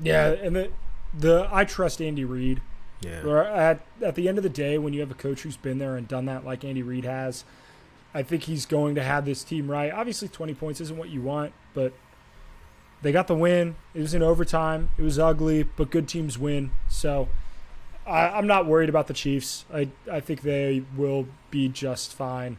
[0.00, 0.70] Yeah, and the
[1.12, 2.60] the I trust Andy Reid.
[3.00, 3.44] Yeah.
[3.44, 5.96] At at the end of the day, when you have a coach who's been there
[5.96, 7.44] and done that, like Andy Reid has,
[8.12, 9.92] I think he's going to have this team right.
[9.92, 11.92] Obviously, twenty points isn't what you want, but
[13.02, 13.76] they got the win.
[13.94, 14.90] It was in overtime.
[14.98, 16.72] It was ugly, but good teams win.
[16.88, 17.28] So
[18.06, 19.64] I, I'm not worried about the Chiefs.
[19.72, 22.58] I I think they will be just fine.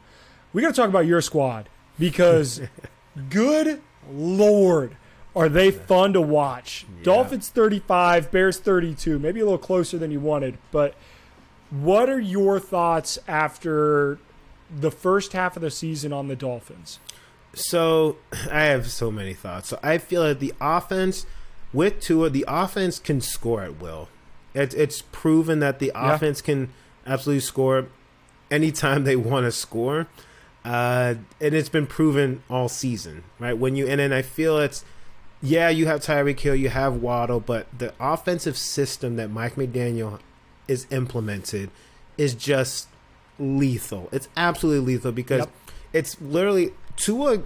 [0.54, 2.62] We got to talk about your squad because,
[3.30, 4.96] good lord,
[5.40, 6.86] are they fun to watch?
[6.98, 7.04] Yeah.
[7.04, 10.94] Dolphins 35, Bears 32, maybe a little closer than you wanted, but
[11.72, 14.18] What are your thoughts after
[14.76, 17.00] the first half of the season on the Dolphins?
[17.54, 18.18] So
[18.52, 19.70] I have so many thoughts.
[19.70, 21.26] So I feel that the offense
[21.72, 24.10] with Tua, the offense can score at will.
[24.56, 26.16] It's it's proven that the Yeah.
[26.16, 26.70] offense can
[27.06, 27.88] absolutely score
[28.50, 30.08] anytime they want to score,
[30.66, 33.56] uh, and it's been proven all season, right?
[33.58, 34.84] When you and then I feel it's
[35.42, 40.20] yeah, you have Tyreek Hill, you have Waddle, but the offensive system that Mike McDaniel
[40.68, 41.70] is implemented
[42.18, 42.88] is just
[43.40, 44.10] lethal.
[44.12, 45.50] It's absolutely lethal because Yep.
[45.94, 47.42] it's literally Tua.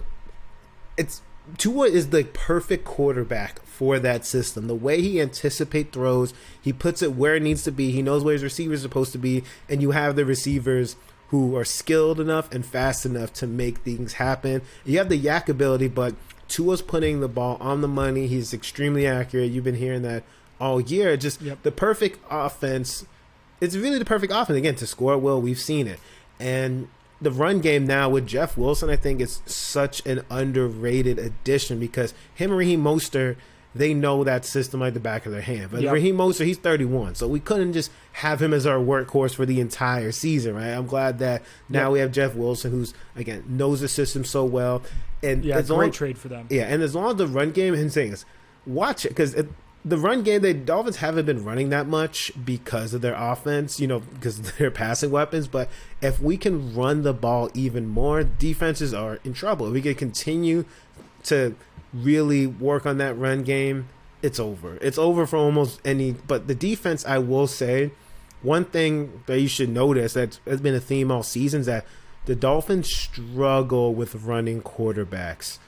[0.96, 1.22] It's
[1.58, 4.66] Tua is the perfect quarterback for that system.
[4.66, 7.90] The way he anticipate throws, he puts it where it needs to be.
[7.92, 10.96] He knows where his receivers are supposed to be, and you have the receivers
[11.28, 14.62] who are skilled enough and fast enough to make things happen.
[14.84, 16.14] You have the YAC ability, but
[16.48, 18.26] Tua's putting the ball on the money.
[18.26, 19.50] He's extremely accurate.
[19.50, 20.22] You've been hearing that
[20.60, 21.16] all year.
[21.16, 21.62] Just Yep.
[21.62, 23.04] the perfect offense.
[23.60, 25.40] It's really the perfect offense again to score well.
[25.40, 25.98] We've seen it,
[26.38, 26.88] and
[27.22, 32.12] the run game now with Jeff Wilson, I think is such an underrated addition because
[32.34, 33.36] him and Raheem Mostert,
[33.74, 35.70] they know that system like the back of their hand.
[35.72, 35.94] But Yep.
[35.94, 39.58] Raheem Mostert, he's 31, so we couldn't just have him as our workhorse for the
[39.60, 40.68] entire season, right?
[40.68, 41.92] I'm glad that now Yep.
[41.92, 44.82] we have Jeff Wilson, who's again knows the system so well,
[45.24, 46.46] and Yeah, as great long trade for them.
[46.50, 48.24] yeah, and as long as the run game and things,
[48.66, 49.34] watch it because
[49.86, 53.86] the run game, the Dolphins haven't been running that much because of their offense, you
[53.86, 55.46] know, because their passing weapons.
[55.48, 55.68] But
[56.00, 59.66] if we can run the ball even more, defenses are in trouble.
[59.66, 60.64] If we can continue
[61.24, 61.54] to
[61.92, 63.88] really work on that run game,
[64.22, 64.78] it's over.
[64.80, 66.12] It's over for almost any.
[66.12, 67.90] But the defense, I will say,
[68.40, 71.84] one thing that you should notice that has been a theme all season is that
[72.26, 75.58] the Dolphins struggle with running quarterbacks.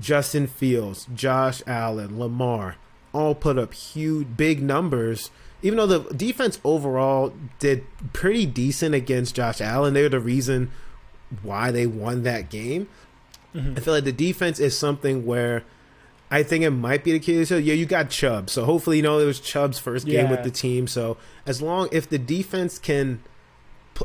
[0.00, 2.76] Justin Fields, Josh Allen, Lamar
[3.12, 5.30] all put up huge, big numbers.
[5.62, 10.70] Even though the defense overall did pretty decent against Josh Allen, they're the reason
[11.42, 12.88] why they won that game.
[13.54, 13.76] Mhm.
[13.76, 15.62] I feel like the defense is something where
[16.30, 17.50] I think it might be the case.
[17.50, 20.42] So yeah, you got Chubb, so hopefully you know it was Chubb's first game with
[20.42, 20.86] the team.
[20.86, 23.20] So as long if the defense can,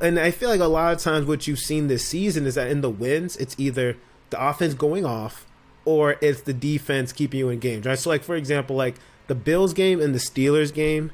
[0.02, 2.68] and I feel like a lot of times what you've seen this season is that
[2.70, 3.98] in the wins, it's either
[4.30, 5.46] the offense going off
[5.86, 7.86] or it's the defense keeping you in games.
[7.86, 7.98] Right.
[7.98, 8.96] So like for example, like
[9.28, 11.12] the Bills game and the Steelers game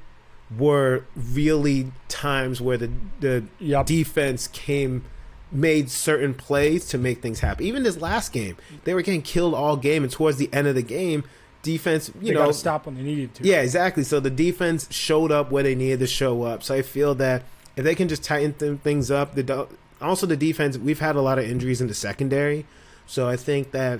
[0.57, 3.85] were really times where the the Yep.
[3.85, 5.03] defense came
[5.51, 7.65] made certain plays to make things happen.
[7.65, 10.73] Even this last game, they were getting killed all game, and towards the end of
[10.73, 11.23] the game,
[11.61, 13.43] defense, you they know, got to stop when they needed to.
[13.47, 14.03] yeah, exactly.
[14.03, 16.63] So the defense showed up where they needed to show up.
[16.63, 17.43] So I feel that
[17.75, 19.67] if they can just tighten th- things up, the
[20.01, 22.65] also the defense, we've had a lot of injuries in the secondary,
[23.05, 23.99] so I think that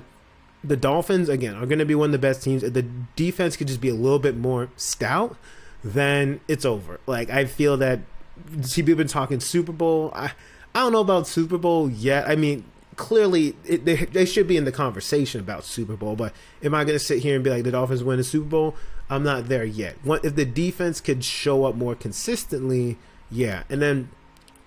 [0.62, 2.62] the Dolphins again are going to be one of the best teams.
[2.62, 5.36] If the defense could just be a little bit more stout,
[5.82, 7.00] then it's over.
[7.06, 8.00] Like I feel that
[8.74, 10.10] people been talking Super Bowl.
[10.14, 10.32] I
[10.74, 12.28] I don't know about Super Bowl yet.
[12.28, 12.64] I mean,
[12.96, 16.16] clearly it, they they should be in the conversation about Super Bowl.
[16.16, 16.32] But
[16.62, 18.74] am I going to sit here and be like the Dolphins win the Super Bowl?
[19.10, 19.96] I'm not there yet.
[20.02, 22.96] What if the defense could show up more consistently?
[23.34, 24.08] Yeah, and then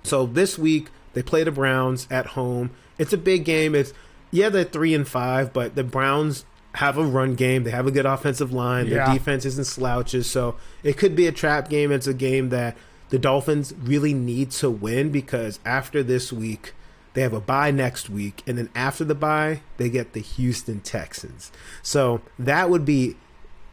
[0.04, 2.72] so this week they play the Browns at home.
[2.98, 3.74] It's a big game.
[3.76, 3.94] It's
[4.32, 7.64] yeah, they're three and five, but the Browns have a run game.
[7.64, 8.90] They have a good offensive line.
[8.90, 9.14] Their Yeah.
[9.14, 11.92] defense isn't slouches, so it could be a trap game.
[11.92, 12.76] It's a game that
[13.10, 16.74] the Dolphins really need to win because after this week,
[17.14, 20.82] they have a bye next week, and then after the bye, they get the Houston
[20.82, 21.52] Texans.
[21.82, 23.16] So that would be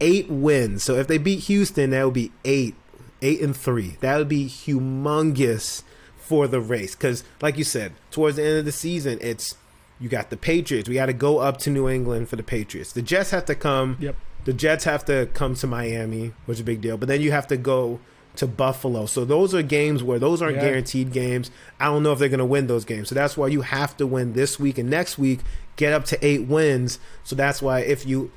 [0.01, 0.83] eight wins.
[0.83, 2.75] So if they beat Houston, that would be eight,
[3.21, 3.97] eight and three.
[4.01, 5.83] That would be humongous
[6.17, 9.55] for the race because, like you said, towards the end of the season, it's
[9.99, 10.89] you got the Patriots.
[10.89, 12.91] We got to go up to New England for the Patriots.
[12.91, 13.97] The Jets have to come.
[13.99, 14.15] Yep.
[14.45, 16.97] The Jets have to come to Miami, which is a big deal.
[16.97, 17.99] But then you have to go
[18.35, 19.05] to Buffalo.
[19.05, 20.63] So those are games where those aren't Yeah.
[20.69, 21.49] guaranteed games.
[21.79, 23.07] I don't know if they're going to win those games.
[23.07, 25.39] So that's why you have to win this week and next week,
[25.77, 26.99] get up to eight wins.
[27.23, 28.31] So that's why if you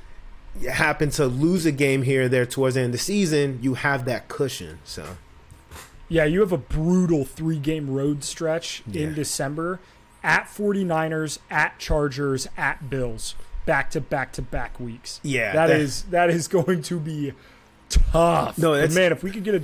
[0.68, 3.74] happen to lose a game here or there towards the end of the season, you
[3.74, 4.78] have that cushion.
[4.84, 5.04] So
[6.08, 9.02] Yeah, you have a brutal three game road stretch Yeah.
[9.02, 9.78] in December
[10.24, 13.34] at 49ers, at Chargers, at Bills,
[13.66, 15.20] back to back to back weeks.
[15.22, 17.32] yeah, that is that is going to be
[17.88, 18.58] tough.
[18.58, 19.62] No, But that's- man, if we could get a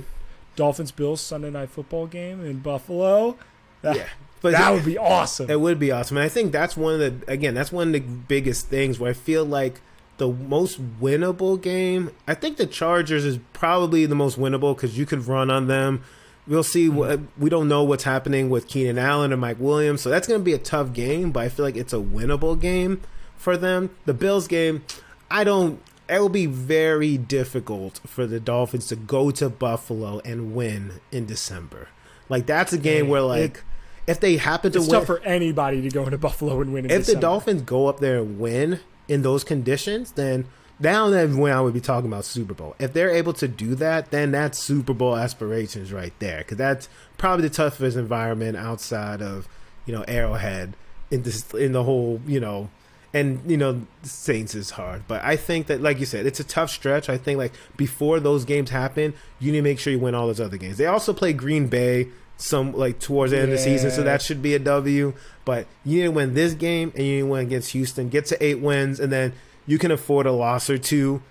[0.55, 3.35] Dolphins Bills Sunday night football game in Buffalo,
[3.81, 4.05] that, yeah.
[4.41, 5.49] But that yeah, would be awesome.
[5.49, 6.17] It would be awesome.
[6.17, 9.09] And I think that's one of the again, that's one of the biggest things where
[9.09, 9.81] I feel like
[10.17, 12.11] the most winnable game.
[12.27, 16.03] I think the Chargers is probably the most winnable because you could run on them.
[16.47, 16.89] We'll see.
[16.89, 20.39] What, we don't know what's happening with Keenan Allen and Mike Williams, so that's going
[20.39, 21.31] to be a tough game.
[21.31, 23.01] But I feel like it's a winnable game
[23.35, 23.89] for them.
[24.05, 24.83] The Bills game,
[25.31, 25.81] I don't.
[26.07, 31.25] It will be very difficult for the Dolphins to go to Buffalo and win in
[31.25, 31.87] December.
[32.29, 33.63] Like that's a game where like it-
[34.07, 36.85] if they happen to It's win, tough for anybody to go into Buffalo and win.
[36.85, 40.45] In if the Dolphins go up there and win in those conditions, then
[40.79, 42.75] now then when I would be talking about Super Bowl.
[42.79, 46.39] If they're able to do that, then that's Super Bowl aspirations right there.
[46.39, 49.47] Because that's probably the toughest environment outside of
[49.85, 50.75] you know Arrowhead
[51.11, 52.69] in this in the whole you know.
[53.13, 56.43] And you know, Saints is hard, but I think that, like you said, it's a
[56.43, 57.07] tough stretch.
[57.07, 60.27] I think like before those games happen, you need to make sure you win all
[60.27, 60.75] those other games.
[60.75, 64.21] They also play Green Bay some like towards the end of the season, so that
[64.21, 65.13] should be a W.
[65.45, 68.09] But you need to win this game and you need to win against Houston.
[68.09, 69.33] Get to eight wins, and then
[69.67, 71.21] you can afford a loss or two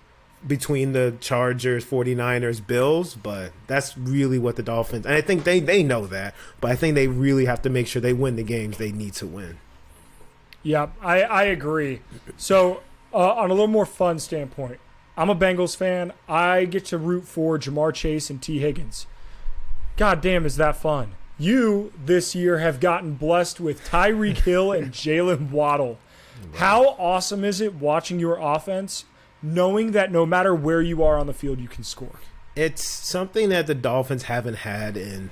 [0.46, 3.14] between the Chargers, 49ers, Bills.
[3.14, 6.34] But that's really what the Dolphins, and I think they, they know that.
[6.60, 9.14] But I think they really have to make sure they win the games they need
[9.14, 9.58] to win.
[10.62, 12.00] Yeah, I, I agree.
[12.38, 14.80] So, uh, on a little more fun standpoint,
[15.16, 16.12] I'm a Bengals fan.
[16.28, 19.06] I get to root for Ja'Marr Chase and Tee Higgins.
[19.96, 21.12] God damn, is that fun?
[21.38, 25.98] You this year have gotten blessed with Tyreek Hill and Jaylen Waddle.
[26.54, 29.04] How awesome is it watching your offense,
[29.42, 32.20] knowing that no matter where you are on the field, you can score?
[32.56, 35.30] It's something that the Dolphins haven't had in.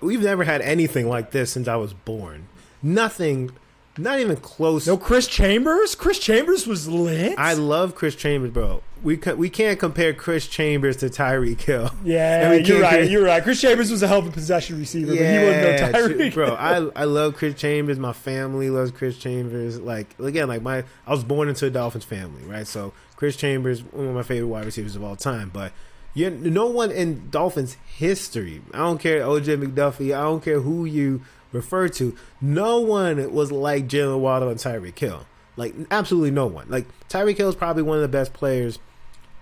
[0.00, 2.48] We've never had anything like this since I was born.
[2.82, 3.50] Nothing,
[3.98, 4.86] not even close.
[4.86, 5.94] No Chris Chambers?
[5.94, 7.38] Chris Chambers was lit.
[7.38, 8.82] I love Chris Chambers, bro.
[9.02, 11.90] We we can't compare Chris Chambers to Tyreek Hill.
[12.04, 13.00] yeah, you're right.
[13.02, 13.42] get- You're right.
[13.42, 15.62] Chris Chambers was a hell of a possession receiver, but he wasn't
[15.94, 16.34] no Tyreek.
[16.34, 16.54] bro.
[16.54, 17.98] I I love Chris Chambers.
[17.98, 19.78] My family loves Chris Chambers.
[19.78, 22.66] Like again, like my I was born into a Dolphins family, right?
[22.66, 25.50] So Chris Chambers, one of my favorite wide receivers of all time.
[25.52, 25.72] But
[26.14, 28.62] you, no one in Dolphins history.
[28.72, 30.16] I don't care OJ McDuffie.
[30.16, 31.20] I don't care who you
[31.52, 32.16] refer to.
[32.40, 35.26] No one was like Jaylen Waddle and Tyreek Hill.
[35.56, 36.66] Like absolutely no one.
[36.68, 38.78] Like Tyreek Hill is probably one of the best players,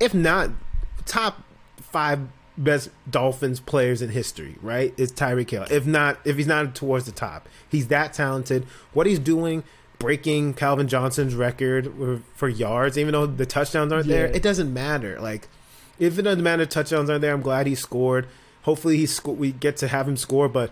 [0.00, 0.50] if not
[1.06, 1.42] top
[1.80, 2.20] five
[2.56, 4.94] best Dolphins players in history, right?
[4.96, 5.66] Is Tyreek Hill.
[5.70, 8.64] If not, if he's not towards the top, he's that talented.
[8.92, 9.64] What he's doing,
[9.98, 15.18] breaking Calvin Johnson's record for yards, even though the touchdowns aren't there, it doesn't matter.
[15.20, 15.48] Like,
[15.98, 17.32] if it doesn't matter, touchdowns aren't there.
[17.32, 18.28] I'm glad he scored.
[18.62, 20.70] Hopefully, he sco- we get to have him score, but.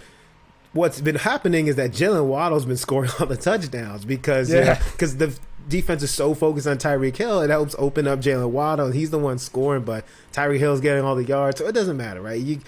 [0.73, 4.83] What's been happening is that Jaylen Waddle's been scoring all the touchdowns because Yeah.
[4.93, 5.37] because the
[5.69, 8.91] defense is so focused on Tyreek Hill, it helps open up Jaylen Waddle.
[8.91, 12.21] He's the one scoring, but Tyreek Hill's getting all the yards, so it doesn't matter,
[12.23, 12.41] right?
[12.41, 12.61] You,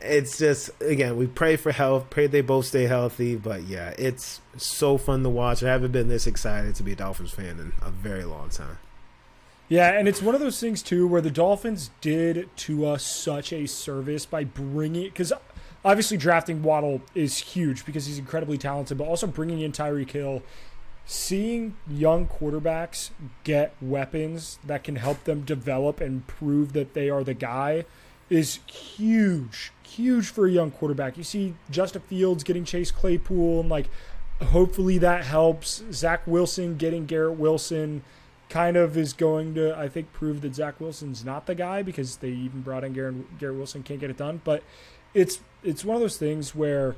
[0.00, 3.36] it's just again, we pray for health, pray they both stay healthy.
[3.36, 5.62] But yeah, it's so fun to watch.
[5.62, 8.78] I haven't been this excited to be a Dolphins fan in a very long time.
[9.68, 13.52] Yeah, and it's one of those things too where the Dolphins did to us such
[13.52, 15.32] a service by bringing because
[15.84, 20.42] obviously drafting Waddle is huge because he's incredibly talented, but also bringing in Tyreek Hill,
[21.04, 23.10] seeing young quarterbacks
[23.44, 27.84] get weapons that can help them develop and prove that they are the guy
[28.30, 31.18] is huge, huge for a young quarterback.
[31.18, 33.88] You see Justin Fields getting Chase Claypool, and like
[34.40, 35.82] hopefully that helps.
[35.92, 38.02] Zach Wilson getting Garrett Wilson
[38.48, 42.16] kind of is going to, I think, prove that Zach Wilson's not the guy because
[42.16, 44.40] they even brought in Garrett, Garrett Wilson, can't get it done.
[44.44, 44.62] But
[45.14, 46.96] it's it's one of those things where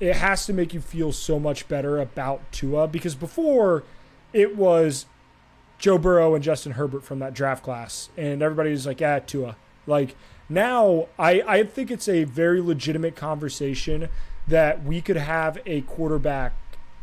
[0.00, 3.84] it has to make you feel so much better about Tua because before
[4.32, 5.06] it was
[5.78, 9.56] Joe Burrow and Justin Herbert from that draft class, and everybody was like, "Yeah, Tua."
[9.86, 10.14] Like
[10.48, 14.08] now, I I think it's a very legitimate conversation
[14.46, 16.52] that we could have a quarterback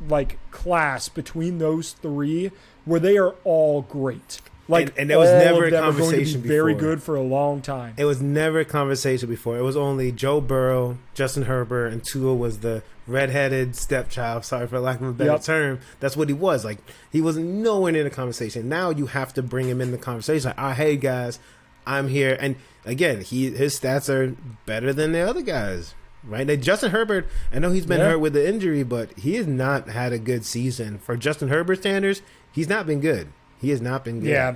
[0.07, 2.51] like class between those three
[2.85, 4.39] where they are all great.
[4.69, 7.01] Like And- and there was never a them are going to be conversation very good
[7.03, 7.95] for a long time.
[7.97, 9.57] It was never a conversation before.
[9.57, 14.45] It was only Joe Burrow, Justin Herbert, and Tua was the redheaded stepchild.
[14.45, 15.43] Sorry for lack of a better Yep.
[15.43, 15.79] term.
[15.99, 16.63] That's what he was.
[16.63, 16.77] Like
[17.11, 18.69] he was nowhere near the conversation.
[18.69, 20.49] Now you have to bring him in the conversation.
[20.49, 21.39] Like, ah, hey guys,
[21.87, 22.37] I'm here.
[22.39, 22.55] And
[22.85, 24.35] again, he his stats are
[24.67, 25.95] better than the other guys.
[26.23, 26.45] Right?
[26.45, 28.09] Now, Justin Herbert, I know he's been Yeah.
[28.11, 30.99] hurt with the injury, but he has not had a good season.
[30.99, 33.29] For Justin Herbert standards, he's not been good.
[33.59, 34.29] He has not been good.
[34.29, 34.55] Yeah,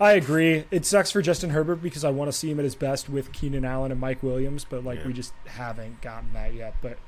[0.00, 0.64] I agree.
[0.70, 3.32] It sucks for Justin Herbert because I want to see him at his best with
[3.32, 5.06] Keenan Allen and Mike Williams, but like Yeah.
[5.08, 6.74] we just haven't gotten that yet.
[6.80, 6.98] But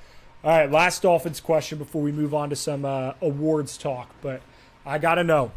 [0.43, 4.11] all right, last Dolphins question before we move on to some uh, awards talk.
[4.21, 4.41] But
[4.87, 5.53] I gotta know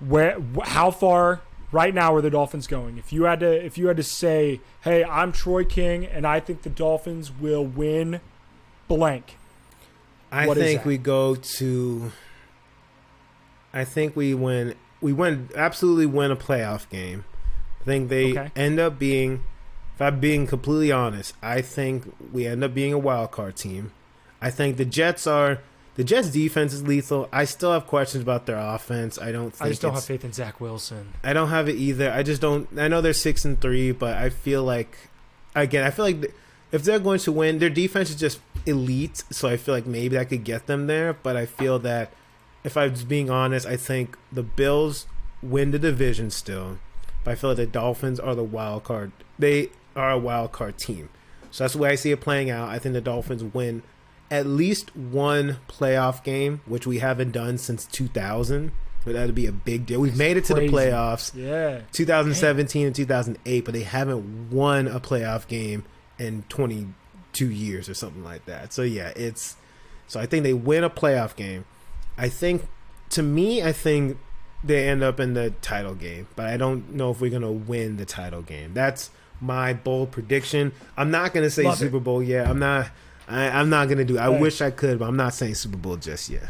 [0.00, 1.40] where, how far
[1.72, 2.98] right now are the Dolphins going?
[2.98, 6.40] If you had to, if you had to say, hey, I'm Troy King, and I
[6.40, 8.20] think the Dolphins will win
[8.88, 9.36] blank.
[10.30, 12.12] I think we go to.
[13.74, 14.74] I think we win.
[15.00, 17.24] We win absolutely win a playoff game.
[17.82, 18.50] I think they Okay.
[18.56, 19.42] end up being.
[19.96, 23.92] If I'm being completely honest, I think we end up being a wild card team.
[24.40, 25.58] I think the Jets are.
[25.96, 27.28] The Jets' defense is lethal.
[27.32, 29.16] I still have questions about their offense.
[29.20, 29.52] I don't.
[29.52, 31.12] Think I just don't have faith in Zach Wilson.
[31.22, 32.10] I don't have it either.
[32.10, 32.66] I just don't.
[32.76, 34.96] I know they're six and three, but I feel like,
[35.54, 36.34] again, I feel like
[36.72, 39.22] if they're going to win, their defense is just elite.
[39.30, 41.12] So I feel like maybe that could get them there.
[41.12, 42.10] But I feel that
[42.64, 45.06] if I was being honest, I think the Bills
[45.42, 46.78] win the division still.
[47.22, 49.12] But I feel like the Dolphins are the wild card.
[49.38, 51.10] They are a wild card team.
[51.50, 52.68] So that's the way I see it playing out.
[52.68, 53.82] I think the Dolphins win
[54.30, 58.72] at least one playoff game, which we haven't done since 2000.
[59.04, 60.00] But that'd be a big deal.
[60.00, 61.34] We've made it to the playoffs.
[61.34, 61.82] Yeah.
[61.92, 65.84] 2017 and 2008, but they haven't won a playoff game
[66.18, 68.72] in 22 years or something like that.
[68.72, 69.56] So yeah, it's
[70.06, 71.66] so I think they win a playoff game.
[72.16, 72.66] I think
[73.10, 74.18] to me, I think
[74.62, 77.96] they end up in the title game, but I don't know if we're gonna win
[77.96, 78.72] the title game.
[78.74, 79.10] That's
[79.40, 80.72] my bold prediction.
[80.96, 81.78] I'm not gonna say Love it.
[81.78, 82.46] Super Bowl yet.
[82.46, 82.88] I'm not.
[83.28, 84.18] I, I'm not gonna do.
[84.18, 84.40] I Hey.
[84.40, 86.44] wish I could, but I'm not saying Super Bowl just yet.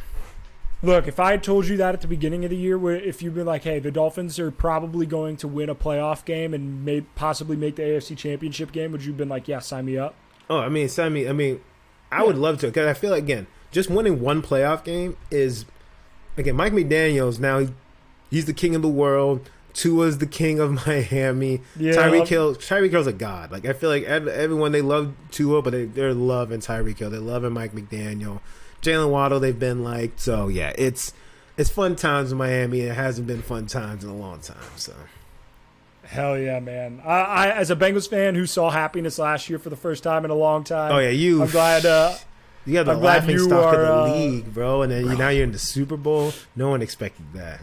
[0.82, 3.22] Look, if I had told you that at the beginning of the year, where if
[3.22, 6.84] you'd been like, "Hey, the Dolphins are probably going to win a playoff game and
[6.84, 9.96] may possibly make the AFC Championship game," would you have been like, "Yeah, sign me
[9.96, 10.14] up"?
[10.50, 11.26] Oh, I mean, sign me.
[11.26, 11.60] I mean,
[12.12, 15.66] I would love to because I feel like, again, just winning one playoff game is
[16.38, 17.68] again Mike McDaniel's now he,
[18.30, 19.50] he's the king of the world.
[19.74, 21.60] Tua's the king of Miami.
[21.76, 21.94] Yeah.
[21.94, 22.54] Tyreek Hill.
[22.54, 23.50] Tyreek Hill's a god.
[23.50, 27.10] Like I feel like ev- everyone they love Tua, but they, they're loving Tyreek Hill.
[27.10, 28.40] They're loving Mike McDaniel.
[28.82, 29.40] Jaylen Waddle.
[29.40, 30.46] They've been like so.
[30.46, 31.12] Yeah, it's
[31.56, 32.82] it's fun times in Miami.
[32.82, 34.56] It hasn't been fun times in a long time.
[34.76, 34.94] So
[36.04, 37.00] Hell yeah, man!
[37.04, 40.24] I, I as a Bengals fan who saw happiness last year for the first time
[40.24, 40.92] in a long time.
[40.92, 41.42] oh yeah, you.
[41.42, 41.84] I'm glad.
[41.86, 42.14] Uh,
[42.66, 45.16] You have the I'm laughing stock are, of the uh, league, bro, and then you,
[45.16, 46.32] now you're in the Super Bowl.
[46.56, 47.60] No one expected that.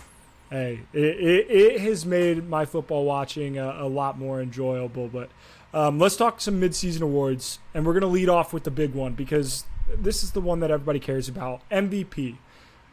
[0.50, 5.08] hey, it, it, it has made my football watching a, a lot more enjoyable.
[5.08, 5.30] But
[5.72, 9.14] um, let's talk some midseason awards, and we're gonna lead off with the big one
[9.14, 9.64] because
[9.96, 12.36] this is the one that everybody cares about: MVP.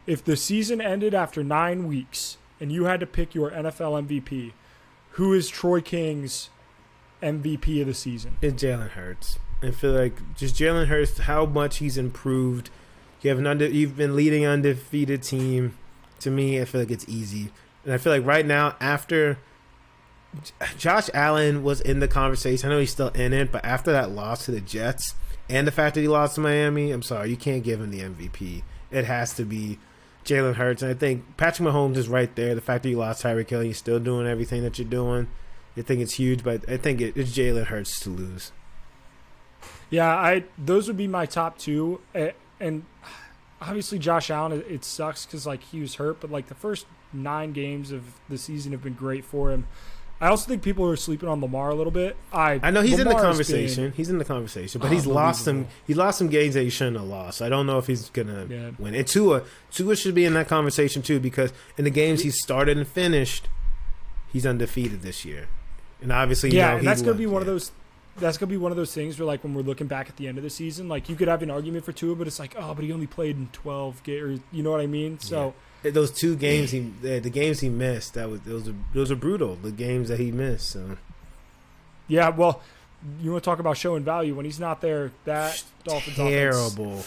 [0.04, 4.52] If the season ended after nine weeks and you had to pick your NFL MVP,
[5.10, 6.50] who is Troy King's
[7.22, 8.36] MVP of the season?
[8.42, 9.38] It's Jalen Hurts.
[9.62, 12.70] I feel like just Jalen Hurts, how much he's improved.
[13.20, 15.76] You have an under, you've been leading an undefeated team.
[16.20, 17.50] To me, I feel like it's easy,
[17.84, 19.38] and I feel like right now after
[20.78, 22.70] Josh Allen was in the conversation.
[22.70, 25.14] I know he's still in it, but after that loss to the Jets
[25.48, 28.00] and the fact that he lost to Miami, I'm sorry, you can't give him the
[28.00, 28.62] MVP.
[28.90, 29.78] It has to be
[30.24, 32.54] Jalen Hurts, and I think Patrick Mahomes is right there.
[32.54, 35.28] The fact that you lost Tyreek Hill, you're still doing everything that you're doing.
[35.76, 38.52] I think it's huge, but I think it, it's Jalen Hurts to lose.
[39.92, 42.84] Yeah, I those would be my top two, eh, and
[43.60, 44.64] obviously Josh Allen.
[44.68, 48.38] It sucks because like he was hurt, but like the first nine games of the
[48.38, 49.66] season have been great for him.
[50.20, 52.16] I also think people are sleeping on Lamar a little bit.
[52.32, 53.84] I I know he's in the conversation.
[53.86, 55.66] been- He's in the conversation, but oh, he's lost some.
[55.86, 57.42] He lost some games that he shouldn't have lost.
[57.42, 58.70] I don't know if he's gonna Yeah.
[58.78, 58.94] win.
[58.94, 62.78] And Tua, Tua should be in that conversation too because in the games he started
[62.78, 63.48] and finished,
[64.32, 65.48] he's undefeated this year.
[66.00, 67.18] And obviously, you yeah, know, and that's gonna won.
[67.18, 67.72] be one of those.
[68.18, 70.28] That's gonna be one of those things where, like, when we're looking back at the
[70.28, 72.54] end of the season, like you could have an argument for Tua, but it's like,
[72.58, 75.18] oh, but he only played in twelve games, you know what I mean?
[75.18, 79.16] So Those two games he, the games he missed, that was those are those are
[79.16, 79.56] brutal.
[79.56, 80.68] The games that he missed.
[80.70, 80.98] So
[82.06, 82.60] yeah, well,
[83.20, 85.10] you want to talk about showing value when he's not there?
[85.24, 87.04] That Dolphins offense- terrible.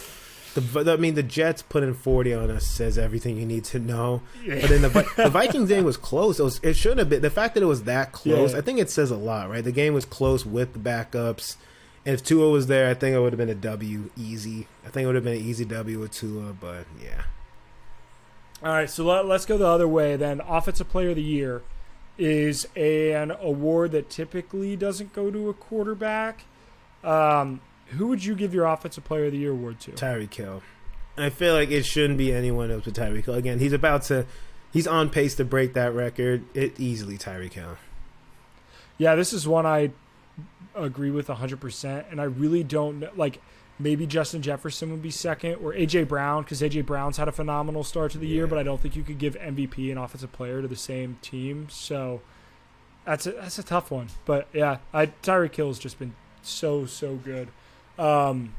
[0.60, 4.22] The, I mean, the Jets putting forty on us says everything you need to know.
[4.46, 6.40] But then the, the Vikings game was close.
[6.40, 7.22] It, was, it should have been.
[7.22, 8.58] The fact that it was that close, Yeah.
[8.58, 9.62] I think it says a lot, right?
[9.64, 11.56] The game was close with the backups.
[12.04, 14.68] And if Tua was there, I think it would have been a W easy.
[14.84, 17.22] I think it would have been an easy W with Tua, but yeah.
[18.62, 20.40] All right, so let, let's go the other way then.
[20.40, 21.62] Offensive Player of the Year
[22.16, 26.44] is an award that typically doesn't go to a quarterback.
[27.04, 29.92] Um, who would you give your Offensive Player of the Year award to?
[29.92, 30.62] Tyreek Hill.
[31.18, 33.34] I feel like it shouldn't be anyone else but Tyreek Hill.
[33.34, 34.26] Again, he's about to,
[34.72, 36.44] he's on pace to break that record.
[36.54, 37.76] It easily Tyreek Hill.
[38.98, 39.90] Yeah, this is one I
[40.74, 43.10] agree with 100%, and I really don't know.
[43.16, 43.40] Like,
[43.78, 46.04] maybe Justin Jefferson would be second, or A.J.
[46.04, 46.82] Brown, because A.J.
[46.82, 49.36] Brown's had a phenomenal start to the year, but I don't think you could give
[49.36, 51.68] MVP and Offensive Player to the same team.
[51.70, 52.20] So
[53.04, 54.08] that's a, that's a tough one.
[54.24, 57.48] But yeah, I, Tyreek Hill's just been so, so good.
[57.98, 58.54] Um,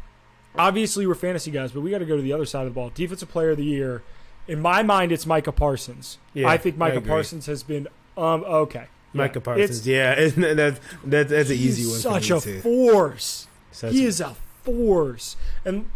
[0.58, 2.76] obviously, we're fantasy guys, but we got to go to the other side of the
[2.76, 2.92] ball.
[2.94, 4.04] Defensive Player of the Year.
[4.48, 6.18] In my mind, it's Micah Parsons.
[6.34, 7.10] Yeah, I think Micah agree.
[7.10, 8.86] Parsons has been um okay.
[9.14, 9.86] Yeah, Micah Parsons.
[9.86, 10.16] it's- yeah,
[10.56, 12.60] that, that, that's an easy one Such a too.
[12.62, 13.48] force.
[13.72, 15.36] Such he a- is a force,
[15.66, 15.90] and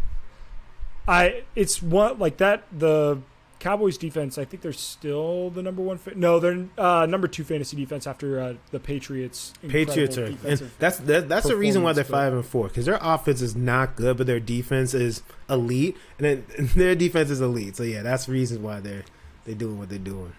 [1.07, 2.63] I it's one like that.
[2.77, 3.19] The
[3.61, 5.99] Cowboys defense, I think they're still the number one.
[5.99, 9.53] Fa- no, they're uh, number two fantasy defense after uh, the Patriots.
[9.67, 12.97] Patriots are, and that's that, that's the reason why they're five and four because their
[12.99, 17.75] offense is not good, but their defense is elite, and then their defense is elite.
[17.75, 19.05] So yeah, that's the reason why they're
[19.45, 20.33] they're doing what they're doing.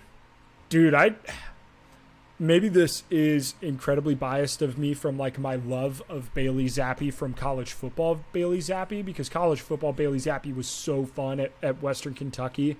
[0.68, 0.92] dude.
[0.92, 1.14] I
[2.40, 7.34] maybe this is incredibly biased of me from like my love of Bailey Zappe from
[7.34, 12.14] college football Bailey Zappe because college football Bailey Zappe was so fun at, at Western
[12.14, 12.76] Kentucky.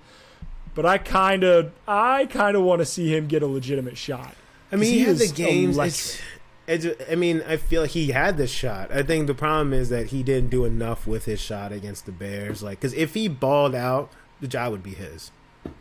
[0.75, 4.35] But I kind of I kind of want to see him get a legitimate shot.
[4.71, 5.77] I mean, he, he had the games.
[5.77, 6.19] It's,
[6.65, 8.91] it's, I mean, I feel like he had the shot.
[8.91, 12.11] I think the problem is that he didn't do enough with his shot against the
[12.11, 12.63] Bears.
[12.63, 15.31] Like, because if he balled out, the job would be his.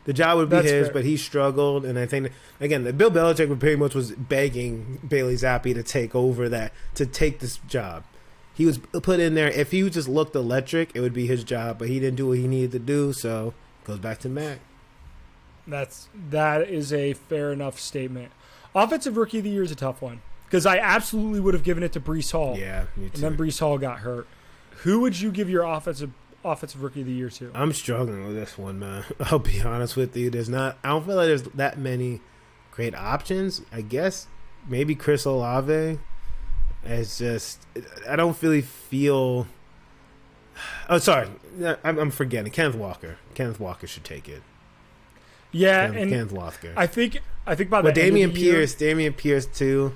[0.04, 0.92] The job would be That's his, fair.
[0.92, 1.84] but he struggled.
[1.84, 6.14] And I think again, the Bill Belichick pretty much was begging Bailey Zappe to take
[6.14, 8.04] over that to take this job.
[8.54, 9.48] He was put in there.
[9.48, 11.78] If he just looked electric, it would be his job.
[11.78, 14.58] But he didn't do what he needed to do, so goes back to Mac.
[15.66, 18.32] That's that is a fair enough statement.
[18.74, 21.82] Offensive rookie of the year is a tough one because I absolutely would have given
[21.82, 22.56] it to Breece Hall.
[22.58, 24.26] Yeah, me and then Breece Hall got hurt.
[24.82, 26.10] Who would you give your offensive
[26.44, 27.50] offensive rookie of the year to?
[27.54, 29.04] I'm struggling with this one, man.
[29.20, 30.30] I'll be honest with you.
[30.30, 30.78] There's not.
[30.82, 32.20] I don't feel like there's that many
[32.70, 33.62] great options.
[33.72, 34.26] I guess
[34.68, 35.98] maybe Chris Olave.
[36.84, 37.64] It's just
[38.08, 39.46] I don't really feel.
[40.88, 41.28] Oh, sorry.
[41.82, 42.52] I'm forgetting.
[42.52, 43.16] Kenneth Walker.
[43.34, 44.42] Kenneth Walker should take it.
[45.52, 46.72] Yeah, Kenneth, and Kenneth Walker.
[46.76, 48.74] I think I think by the But end of Dameon the year- Pierce.
[48.74, 49.94] Dameon Pierce too.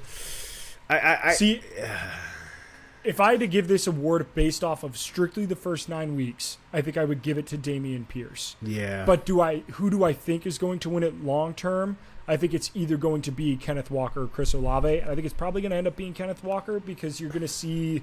[0.89, 0.99] I.
[0.99, 1.61] I, I See,
[3.05, 6.59] if I had to give this award based off of strictly the first nine weeks,
[6.73, 8.57] I think I would give it to Dameon Pierce.
[8.63, 9.05] yeah.
[9.05, 9.61] But do I?
[9.73, 11.97] Who do I think is going to win it long term?
[12.29, 14.99] I think it's either going to be Kenneth Walker or Chris Olave.
[14.99, 17.41] And I think it's probably going to end up being Kenneth Walker because you're going
[17.43, 18.03] to see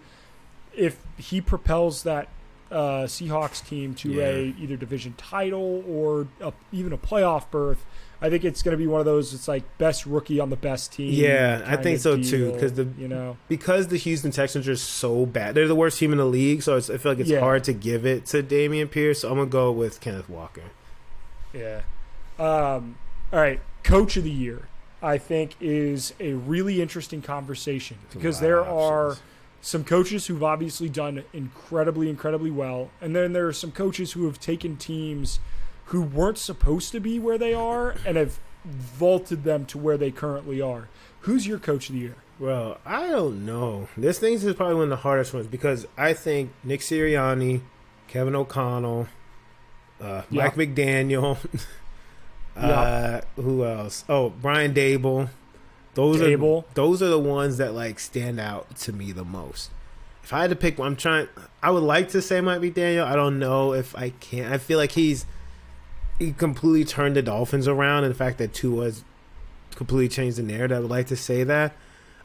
[0.73, 2.29] if he propels that
[2.73, 4.23] uh, Seahawks team to Yeah.
[4.25, 7.85] a either division title or a, even a playoff berth.
[8.21, 9.33] I think it's going to be one of those.
[9.33, 11.11] It's like best rookie on the best team.
[11.13, 15.25] Yeah, I think so too, Because the- you know because the Houston Texans are so
[15.25, 15.55] bad.
[15.55, 17.41] They're the worst team in the league, so it's, I feel like it's Yeah.
[17.41, 19.19] hard to give it to Dameon Pierce.
[19.21, 20.63] So I'm gonna go with Kenneth Walker.
[21.53, 21.81] Yeah.
[22.39, 22.95] Um,
[23.31, 23.59] all right.
[23.83, 24.69] Coach of the year,
[25.01, 29.23] I think, is a really interesting conversation because there of are options.
[29.65, 32.89] Some coaches who've obviously done incredibly, incredibly well.
[32.99, 35.39] And then there are some coaches who have taken teams
[35.85, 40.11] who weren't supposed to be where they are and have vaulted them to where they
[40.11, 40.89] currently are.
[41.21, 42.15] Who's your coach of the year?
[42.39, 43.87] Well, I don't know.
[43.95, 47.61] This thing is probably one of the hardest ones because I think Nick Sirianni,
[48.09, 49.07] Kevin O'Connell,
[50.01, 50.43] uh, Yeah.
[50.43, 51.37] Mike McDaniel,
[52.57, 54.03] uh, who else?
[54.09, 55.29] Oh, Brian Daboll.
[55.95, 56.63] Those Daboll.
[56.63, 59.69] are those are the ones that like stand out to me the most.
[60.23, 61.27] If I had to pick one, I'm trying.
[61.61, 63.03] I would like to say Mike McDaniel.
[63.05, 64.51] I don't know if I can.
[64.51, 65.25] I feel like he's
[66.19, 69.03] he completely turned the Dolphins around, and the fact that Tua's
[69.75, 70.77] completely changed the narrative.
[70.77, 71.73] I would like to say that.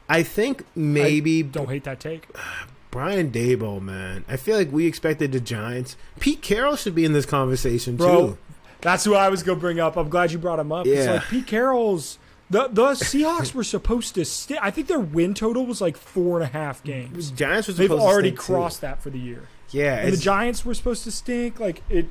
[0.09, 2.27] I think maybe Don't hate that take.
[2.91, 4.25] Brian Daboll, man.
[4.29, 5.95] I feel like we expected the Giants.
[6.21, 8.39] Pete Carroll should be in this conversation Bro, too.
[8.81, 9.97] That's who I was going to bring up.
[9.99, 10.87] I'm glad you brought him up.
[10.87, 11.15] It's Yeah.
[11.15, 12.19] like Pete Carroll's.
[12.51, 14.59] The, the Seahawks were supposed to stay.
[14.61, 17.31] I think their win total was like four and a half games.
[17.31, 18.53] Giants was They've supposed to already stink, too.
[18.55, 19.49] crossed that for the year.
[19.71, 21.61] Yeah, And the Giants were supposed to stink.
[21.61, 22.07] Like it,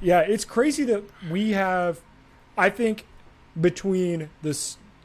[0.00, 2.00] yeah, it's crazy that we have.
[2.56, 3.04] I think
[3.60, 4.56] between the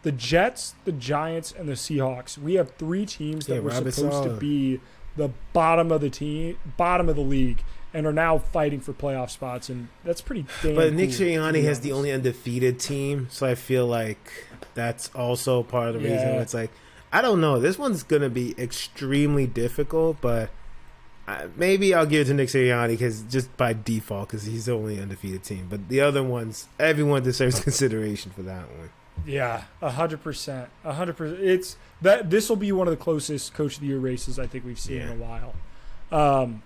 [0.04, 4.24] the Jets, the Giants, and the Seahawks, we have three teams that Yeah, were supposed
[4.24, 4.80] to be
[5.18, 7.64] the bottom of the team, bottom of the league,
[7.94, 9.70] and are now fighting for playoff spots.
[9.70, 10.76] And that's pretty damn.
[10.76, 15.10] But Nick cool, to Sirianni has the only undefeated team, so I feel like that's
[15.16, 16.18] also part of the reason.
[16.18, 16.42] Yeah.
[16.42, 16.72] It's like
[17.12, 17.60] I don't know.
[17.60, 20.50] This one's gonna be extremely difficult, but
[21.28, 24.74] I, maybe I'll give it to Nick Sirianni because just by default, because he's the
[24.74, 25.68] only undefeated team.
[25.70, 28.90] But the other ones, everyone deserves consideration for that one.
[29.26, 31.42] Yeah, a hundred percent, a hundred percent.
[31.42, 34.48] It's that this will be one of the closest coach of the year races I
[34.48, 35.54] think we've seen in a while.
[36.12, 36.64] Um,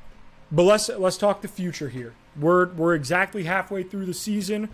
[0.54, 2.14] but let's let's talk the future here.
[2.40, 4.70] We're we're exactly halfway through the season,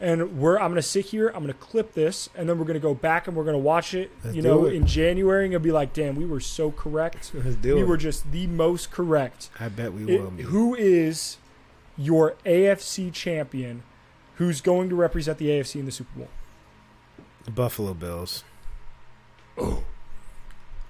[0.00, 2.94] and we're I'm gonna sit here, I'm gonna clip this, and then we're gonna go
[2.94, 4.10] back and we're gonna watch it.
[4.24, 4.74] Let's you know, it.
[4.74, 7.32] in January, and be like, damn, we were so correct.
[7.34, 7.88] Let's do we it.
[7.88, 9.50] were just the most correct.
[9.60, 10.44] I bet we It- will be.
[10.44, 11.36] who is
[11.98, 13.82] your AFC champion?
[14.36, 16.28] Who's going to represent the AFC in the Super Bowl?
[17.44, 18.42] The Buffalo Bills.
[19.56, 19.84] Oh.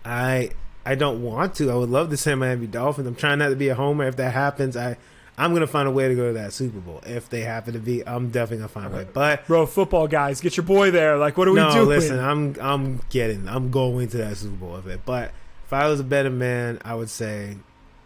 [0.04, 0.50] I
[0.86, 1.70] I don't want to.
[1.70, 3.06] I would love to say Miami Dolphins.
[3.06, 4.06] I'm trying not to be a homer.
[4.06, 4.96] If that happens, I
[5.36, 7.00] I'm gonna find a way to go to that Super Bowl.
[7.06, 9.06] If they happen to be, I'm definitely gonna find a way.
[9.12, 11.16] But Bro, football guys, get your boy there.
[11.16, 11.84] Like, what are no, we doing?
[11.84, 13.48] No, listen, I'm I'm getting.
[13.48, 15.00] I'm going to that Super Bowl with it.
[15.04, 15.32] But
[15.66, 17.56] if I was a better man, I would say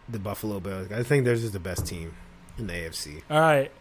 [0.07, 0.91] the Buffalo Bills.
[0.91, 2.13] I think they're just the best team
[2.57, 3.21] in the AFC.
[3.29, 3.71] All right.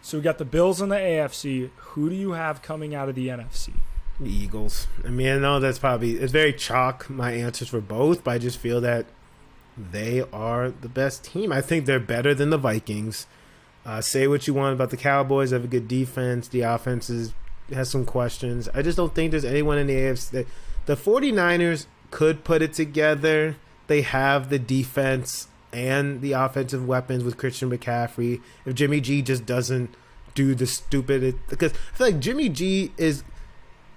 [0.00, 1.70] So we got the Bills in the AFC.
[1.76, 3.72] Who do you have coming out of the NFC?
[4.24, 4.86] The Eagles.
[5.04, 8.38] I mean, I know that's probably it's very chalk my answers for both, but I
[8.38, 9.06] just feel that
[9.76, 11.52] they are the best team.
[11.52, 13.26] I think they're better than the Vikings.
[13.84, 16.48] Uh, say what you want about the Cowboys, they have a good defense.
[16.48, 17.34] The offense is
[17.72, 18.68] has some questions.
[18.74, 20.30] I just don't think there's anyone in the AFC.
[20.30, 20.46] The,
[20.86, 23.56] the 49ers could put it together.
[23.86, 28.40] They have the defense and the offensive weapons with Christian McCaffrey.
[28.66, 29.94] If Jimmy G just doesn't
[30.34, 33.24] do the stupid, because I feel like Jimmy G is.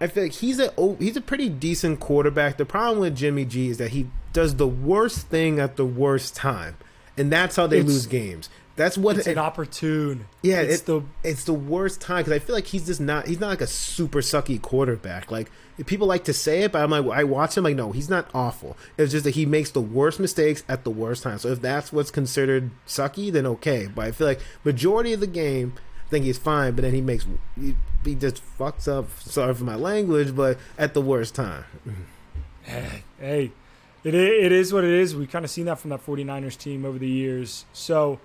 [0.06, 2.58] I feel like he's a oh, he's a pretty decent quarterback.
[2.58, 6.36] The problem with Jimmy G is that he does the worst thing at the worst
[6.36, 6.78] time,
[7.18, 8.50] and that's how they It's- lose games.
[8.78, 10.26] That's what It's an opportune.
[10.44, 13.26] yeah, it's it- the it's the worst time because I feel like he's just not
[13.26, 15.32] he's not like a super sucky quarterback.
[15.32, 15.50] Like
[15.86, 18.30] people like to say it, but I'm like I watch him like no, he's not
[18.34, 18.76] awful.
[18.98, 21.38] It's just that he makes the worst mistakes at the worst time.
[21.40, 23.88] So if that's what's considered sucky, then okay.
[23.88, 25.74] But I feel like majority of the game,
[26.06, 26.74] I think he's fine.
[26.76, 27.26] But then he makes
[28.06, 29.08] he, just fucks up.
[29.20, 31.66] Sorry for my language, but at the worst time.
[32.64, 33.52] hey,
[34.04, 35.16] it it is what it is.
[35.16, 37.66] We've kind of seen that from that 49ers team over the years.
[37.74, 38.20] So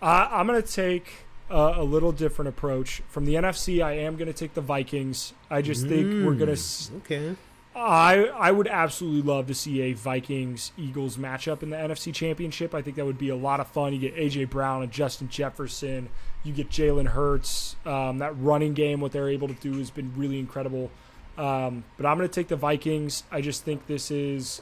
[0.00, 3.02] I I'm going to take a, a little different approach.
[3.08, 5.32] From the NFC, I am going to take the Vikings.
[5.50, 6.96] I just think we're going Mm, to.
[6.98, 7.36] okay.
[7.74, 12.74] I I would absolutely love to see a Vikings Eagles matchup in the NFC Championship.
[12.74, 13.94] I think that would be a lot of fun.
[13.94, 16.10] You get AJ Brown and Justin Jefferson.
[16.44, 17.76] You get Jalen Hurts.
[17.86, 20.90] Um, that running game, what they're able to do, has been really incredible.
[21.38, 23.24] Um, but I'm going to take the Vikings.
[23.30, 24.60] I just think this is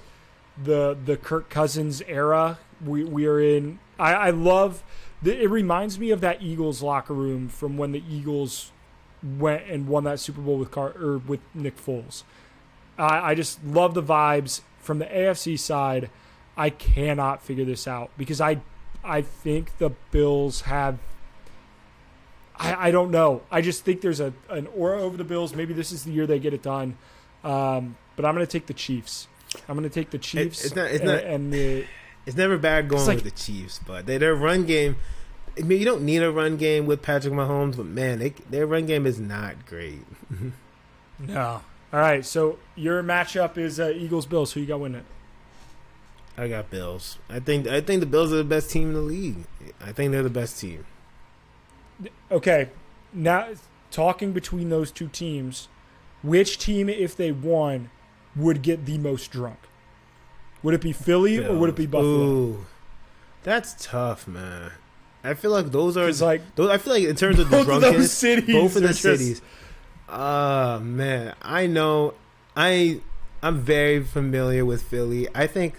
[0.63, 2.59] the the Kirk Cousins era.
[2.85, 3.79] We we are in.
[3.99, 4.83] I, I love.
[5.23, 8.73] The, it reminds me of that Eagles locker room from when the Eagles
[9.23, 12.23] went and won that Super Bowl with Car or with Nick Foles.
[12.97, 16.11] I, I just love the vibes from the AFC side.
[16.57, 18.61] I cannot figure this out because I
[19.05, 20.99] I think the Bills have.
[22.61, 23.41] I, I don't know.
[23.51, 25.55] I just think there's a an aura over the Bills.
[25.55, 26.97] Maybe this is the year they get it done.
[27.43, 29.27] Um, but I'm going to take the Chiefs.
[29.69, 30.65] I'm going to take the Chiefs.
[30.65, 31.87] it's not- it's and, not- and the
[32.27, 34.97] It's never bad going like- with the Chiefs, but they, their run game.
[35.59, 38.67] I mean, you don't need a run game with Patrick Mahomes, but man, they, their
[38.67, 39.99] run game is not great.
[41.19, 41.63] no.
[41.93, 42.25] All right.
[42.25, 44.53] So your matchup is uh, Eagles Bills.
[44.53, 45.01] Who you got winning?
[45.01, 46.41] It?
[46.41, 47.19] I got Bills.
[47.29, 49.45] I think I think the Bills are the best team in the league.
[49.85, 50.87] I think they're the best team.
[52.31, 52.69] Okay,
[53.13, 53.49] now
[53.91, 55.69] talking between those two teams,
[56.23, 57.91] which team, if they won,
[58.37, 59.59] would get the most drunk?
[60.63, 62.09] Would it be Philly or would it be Buffalo?
[62.17, 62.67] Ooh,
[63.43, 64.73] that's tough, man.
[65.25, 66.71] I feel like those are like those.
[66.71, 68.89] I feel like in terms of the both of drunkenness, those cities, both of the
[68.89, 69.43] just- cities.
[70.09, 72.15] Ah man, I know.
[72.57, 73.01] I
[73.43, 75.29] I'm very familiar with Philly.
[75.35, 75.75] I think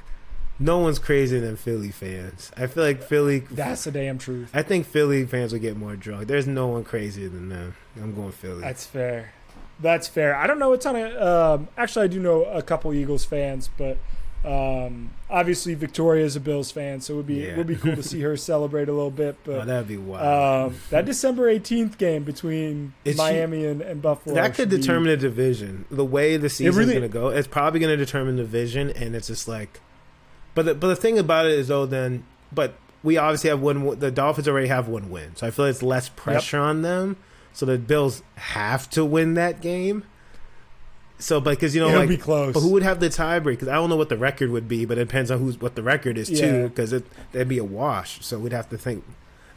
[0.62, 2.52] no one's crazier than Philly fans.
[2.56, 3.40] I feel like Philly.
[3.52, 4.50] That's the damn truth.
[4.54, 6.28] I think Philly fans will get more drunk.
[6.28, 7.76] There's no one crazier than them.
[8.02, 8.62] I'm going Philly.
[8.62, 9.34] That's fair.
[9.80, 10.36] That's fair.
[10.36, 11.22] I don't know a ton of.
[11.62, 13.98] Um, actually, I do know a couple Eagles fans, but
[14.46, 17.50] um, obviously Victoria is a Bills fan, so it would be Yeah.
[17.50, 19.36] it would be cool to see her celebrate a little bit.
[19.48, 20.72] oh, But that'd be wild.
[20.72, 24.70] um, that December eighteenth game between Is she- Miami and, and Buffalo that could should
[24.70, 25.86] be- determine a division.
[25.92, 28.90] The way the season's really- going to go, it's probably going to determine the division,
[28.92, 29.80] and it's just like.
[30.54, 34.00] But the, but the thing about it is though, then but we obviously have one.
[34.00, 37.18] The Dolphins already have one win, so I feel like it's less pressure on them.
[37.54, 40.04] So the Bills have to win that game.
[41.20, 42.54] So, but because you know, It'll like, be close.
[42.54, 43.44] but who would have the tiebreak?
[43.44, 45.76] Because I don't know what the record would be, but it depends on who's what
[45.76, 46.40] the record is Yeah.
[46.52, 46.70] too.
[46.70, 48.26] Because it that'd be a wash.
[48.26, 49.04] So we'd have to think.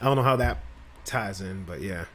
[0.01, 0.59] I don't know how that
[1.05, 2.05] ties in, but yeah.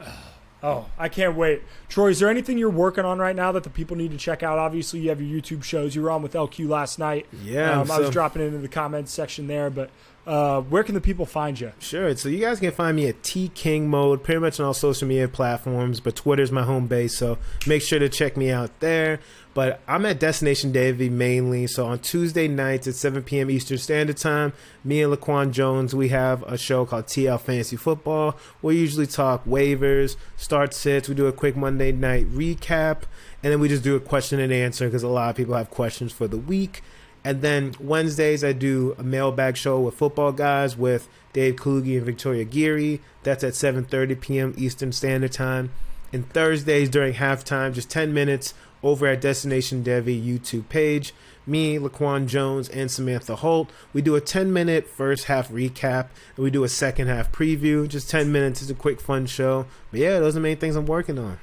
[0.66, 1.62] Oh, I can't wait.
[1.88, 4.42] Troy, is there anything you're working on right now that the people need to check
[4.42, 4.58] out?
[4.58, 5.94] Obviously, you have your YouTube shows.
[5.94, 7.26] You were on with LQ last night.
[7.44, 9.90] Yeah, um, I was dropping it into the comments section there, but
[10.26, 11.72] uh, where can the people find you?
[11.78, 12.16] Sure.
[12.16, 15.06] So you guys can find me at T King Mode, pretty much on all social
[15.06, 19.20] media platforms, but Twitter's my home base, so make sure to check me out there.
[19.54, 21.66] But I'm at Destination Devy mainly.
[21.66, 23.50] So on Tuesday nights at 7 p.m.
[23.50, 24.52] Eastern Standard Time,
[24.84, 28.36] me and Laquan Jones, we have a show called TL Fantasy Football.
[28.60, 31.08] We usually talk waivers, start sits.
[31.08, 33.04] We do a quick Monday night recap,
[33.42, 35.70] and then we just do a question and answer because a lot of people have
[35.70, 36.82] questions for the week.
[37.26, 42.06] And then Wednesdays, I do a mailbag show with football guys with Dave Kluge and
[42.06, 43.00] Victoria Geary.
[43.24, 44.54] That's at 7:30 p.m.
[44.56, 45.72] Eastern Standard Time.
[46.12, 51.12] And Thursdays during halftime, just 10 minutes over at Destination Devy YouTube page.
[51.48, 53.70] Me, Laquan Jones, and Samantha Holt.
[53.92, 57.88] We do a 10 minute first half recap, and we do a second half preview.
[57.88, 59.66] Just 10 minutes is a quick, fun show.
[59.90, 61.38] But yeah, those are the main things I'm working on.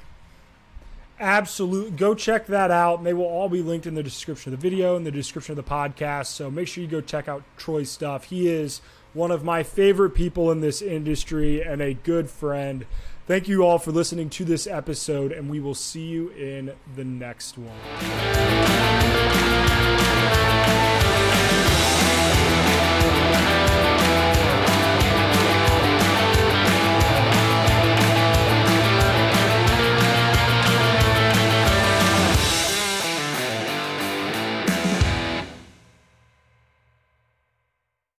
[1.20, 1.92] Absolutely.
[1.92, 3.04] Go check that out.
[3.04, 5.64] They will all be linked in the description of the video and the description of
[5.64, 6.26] the podcast.
[6.26, 8.24] So make sure you go check out Troy's stuff.
[8.24, 8.80] He is
[9.12, 12.84] one of my favorite people in this industry and a good friend.
[13.26, 17.04] Thank you all for listening to this episode, and we will see you in the
[17.04, 17.70] next one.